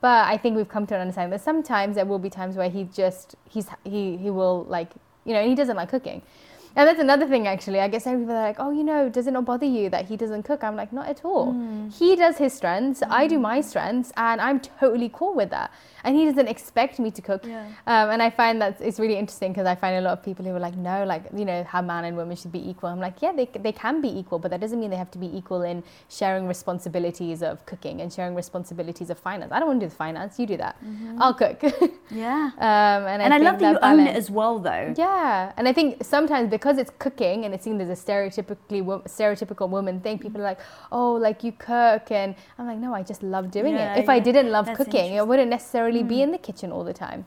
[0.00, 2.70] But I think we've come to an understanding that sometimes there will be times where
[2.70, 4.90] he just he's he he will like
[5.26, 6.22] you know, and he doesn't like cooking.
[6.76, 7.80] And that's another thing, actually.
[7.80, 10.04] I guess some people are like, oh, you know, does it not bother you that
[10.04, 10.62] he doesn't cook?
[10.62, 11.52] I'm like, not at all.
[11.52, 11.88] Hmm.
[11.88, 13.42] He does his strengths, I do hmm.
[13.42, 15.72] my strengths, and I'm totally cool with that.
[16.06, 17.42] And he doesn't expect me to cook.
[17.44, 17.66] Yeah.
[17.92, 20.44] Um, and I find that it's really interesting because I find a lot of people
[20.46, 22.88] who are like, no, like, you know, how man and woman should be equal.
[22.90, 25.18] I'm like, yeah, they, they can be equal, but that doesn't mean they have to
[25.18, 29.50] be equal in sharing responsibilities of cooking and sharing responsibilities of finance.
[29.52, 30.76] I don't want to do the finance, you do that.
[31.18, 31.64] I'll cook.
[31.64, 32.50] um, yeah.
[32.56, 34.94] and I, and I love that you that own it balance- as well, though.
[34.96, 39.68] yeah, and I think sometimes because it's cooking and it's seen as a stereotypically stereotypical
[39.68, 40.60] woman thing, people are like,
[40.92, 44.02] "Oh, like you cook," and I'm like, "No, I just love doing Yeah, it.
[44.02, 46.94] If I didn't love That's cooking, I wouldn't necessarily be in the kitchen all the
[46.94, 47.24] time."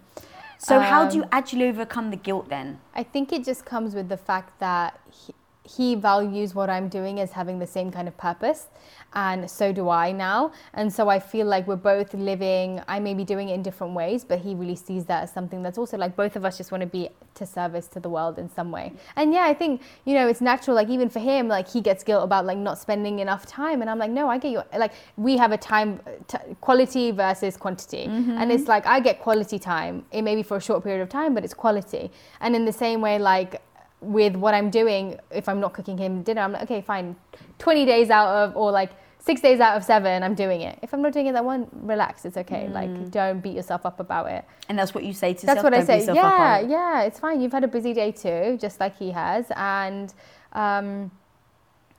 [0.57, 2.79] So, how do you Um, actually overcome the guilt then?
[2.93, 7.19] I think it just comes with the fact that he, he values what I'm doing
[7.19, 8.67] as having the same kind of purpose.
[9.13, 10.51] And so do I now.
[10.73, 13.93] And so I feel like we're both living, I may be doing it in different
[13.93, 16.71] ways, but he really sees that as something that's also like both of us just
[16.71, 18.93] want to be to service to the world in some way.
[19.15, 22.03] And yeah, I think, you know, it's natural, like even for him, like he gets
[22.03, 23.81] guilt about like not spending enough time.
[23.81, 24.61] And I'm like, no, I get you.
[24.77, 28.07] Like we have a time, t- quality versus quantity.
[28.07, 28.31] Mm-hmm.
[28.31, 30.05] And it's like, I get quality time.
[30.11, 32.11] It may be for a short period of time, but it's quality.
[32.41, 33.61] And in the same way, like,
[34.01, 37.15] with what I'm doing, if I'm not cooking him dinner, I'm like, okay, fine.
[37.57, 40.79] 20 days out of, or like six days out of seven, I'm doing it.
[40.81, 42.69] If I'm not doing it that one, relax, it's okay.
[42.69, 44.45] Like, don't beat yourself up about it.
[44.69, 45.63] And that's what you say to That's yourself.
[45.63, 46.05] what I say.
[46.13, 46.69] Yeah, it.
[46.69, 47.41] yeah, it's fine.
[47.41, 49.51] You've had a busy day too, just like he has.
[49.55, 50.13] And
[50.53, 51.11] um,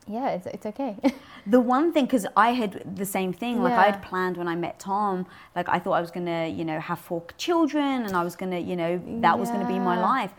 [0.08, 0.96] yeah, it's, it's okay.
[1.46, 4.54] The one thing, because I had the same thing, like I had planned when I
[4.54, 5.26] met Tom,
[5.56, 8.58] like I thought I was gonna, you know, have four children and I was gonna,
[8.58, 10.32] you know, that was gonna be my life.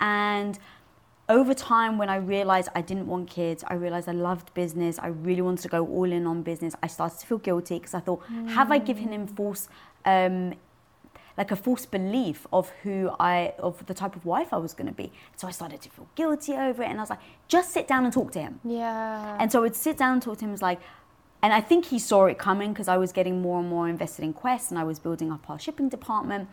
[0.00, 0.58] And
[1.28, 5.08] over time, when I realized I didn't want kids, I realized I loved business, I
[5.08, 8.00] really wanted to go all in on business, I started to feel guilty because I
[8.00, 9.68] thought, have I given him false,
[10.04, 10.54] um,
[11.36, 14.86] like a false belief of who I, of the type of wife I was going
[14.86, 15.12] to be.
[15.36, 18.04] So I started to feel guilty over it, and I was like, just sit down
[18.04, 18.60] and talk to him.
[18.64, 19.36] Yeah.
[19.40, 20.50] And so I would sit down and talk to him.
[20.50, 20.80] It was like,
[21.42, 24.24] and I think he saw it coming because I was getting more and more invested
[24.24, 26.48] in Quest, and I was building up our shipping department.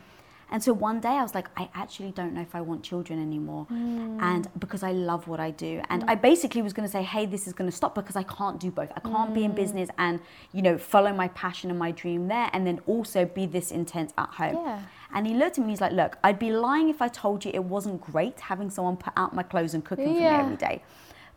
[0.54, 3.20] And so one day I was like, I actually don't know if I want children
[3.20, 3.66] anymore.
[3.66, 4.20] Hmm.
[4.22, 5.82] And because I love what I do.
[5.90, 6.10] And hmm.
[6.12, 8.60] I basically was going to say, hey, this is going to stop because I can't
[8.60, 8.92] do both.
[8.96, 9.58] I can't be in hmm.
[9.58, 10.20] business and,
[10.54, 14.14] you know, follow my passion and my dream there and then also be this intense
[14.16, 14.58] at home.
[14.64, 14.82] Yeah.
[15.16, 17.52] And he looked at me, he's like, look, I'd be lying if I told you
[17.52, 20.84] it wasn't great having someone put out my clothes and cooking for me every day.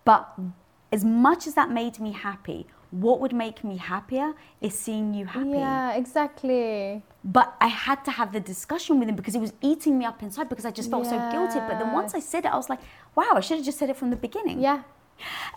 [0.05, 0.39] But
[0.93, 5.27] as much as that made me happy, what would make me happier is seeing you
[5.27, 5.51] happy.
[5.51, 7.03] Yeah, exactly.
[7.25, 10.23] But I had to have the discussion with him because it was eating me up
[10.23, 11.59] inside because I just felt so guilty.
[11.59, 12.81] But then once I said it, I was like,
[13.15, 14.61] wow, I should have just said it from the beginning.
[14.61, 14.83] Yeah.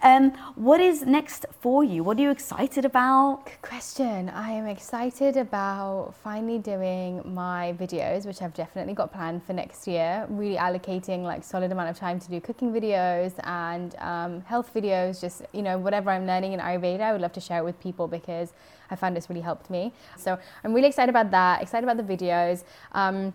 [0.02, 2.04] Um, what is next for you?
[2.04, 3.46] What are you excited about?
[3.46, 4.30] Good question.
[4.30, 9.88] I am excited about finally doing my videos, which I've definitely got planned for next
[9.88, 10.26] year.
[10.30, 15.20] Really allocating like solid amount of time to do cooking videos and um, health videos.
[15.20, 17.80] Just you know whatever I'm learning in Ayurveda, I would love to share it with
[17.80, 18.54] people because
[18.90, 19.94] I found it's really helped me.
[20.18, 21.62] So I'm really excited about that.
[21.62, 22.64] Excited about the videos.
[22.94, 23.34] Um,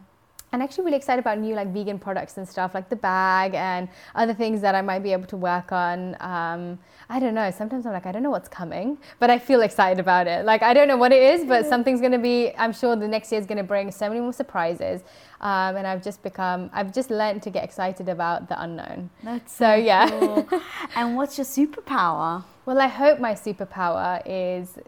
[0.54, 3.88] and actually really excited about new like vegan products and stuff like the bag and
[4.14, 6.16] other things that I might be able to work on.
[6.20, 6.78] Um,
[7.08, 7.50] I don't know.
[7.50, 10.44] Sometimes I'm like, I don't know what's coming, but I feel excited about it.
[10.44, 12.52] Like I don't know what it is, but something's going to be.
[12.56, 15.02] I'm sure the next year is going to bring so many more surprises.
[15.40, 19.10] Um, and I've just become, I've just learned to get excited about the unknown.
[19.22, 20.08] That's so yeah.
[20.08, 20.48] cool.
[20.94, 22.44] and what's your superpower?
[22.64, 24.78] Well, I hope my superpower is,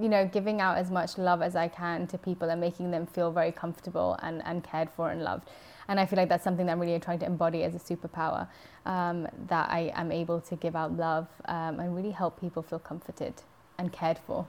[0.00, 3.06] you know, giving out as much love as I can to people and making them
[3.06, 5.48] feel very comfortable and, and cared for and loved.
[5.88, 8.48] And I feel like that's something that I'm really trying to embody as a superpower,
[8.86, 12.78] um, that I am able to give out love um, and really help people feel
[12.78, 13.34] comforted
[13.78, 14.46] and cared for.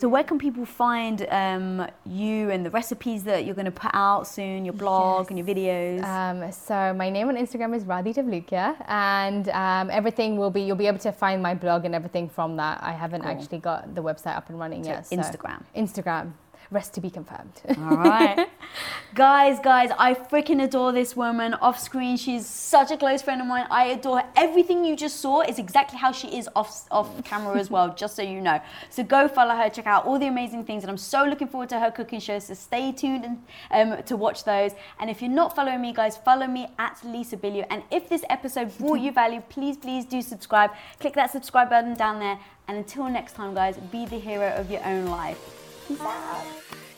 [0.00, 3.90] So where can people find um, you and the recipes that you're going to put
[3.92, 6.02] out soon, your blog and your videos?
[6.02, 10.76] Um, so my name on Instagram is Radhi Devlukia, and um, everything will be you'll
[10.76, 12.82] be able to find my blog and everything from that.
[12.82, 13.30] I haven't Cool.
[13.30, 15.06] actually got the website up and running So yet.
[15.06, 16.32] so- instagram Instagram.
[16.70, 17.60] Rest to be confirmed.
[17.68, 18.48] All right.
[19.14, 22.16] guys, guys, I freaking adore this woman off screen.
[22.16, 23.66] She's such a close friend of mine.
[23.70, 24.28] I adore her.
[24.36, 28.14] Everything you just saw is exactly how she is off, off camera as well, just
[28.14, 28.60] so you know.
[28.88, 30.84] So go follow her, check out all the amazing things.
[30.84, 32.46] And I'm so looking forward to her cooking shows.
[32.46, 34.70] So stay tuned and, um, to watch those.
[35.00, 37.66] And if you're not following me, guys, follow me at Lisa Bilyeu.
[37.68, 40.70] And if this episode brought you value, please, please do subscribe.
[41.00, 42.38] Click that subscribe button down there.
[42.68, 45.59] And until next time, guys, be the hero of your own life.
[45.90, 46.89] Peace out.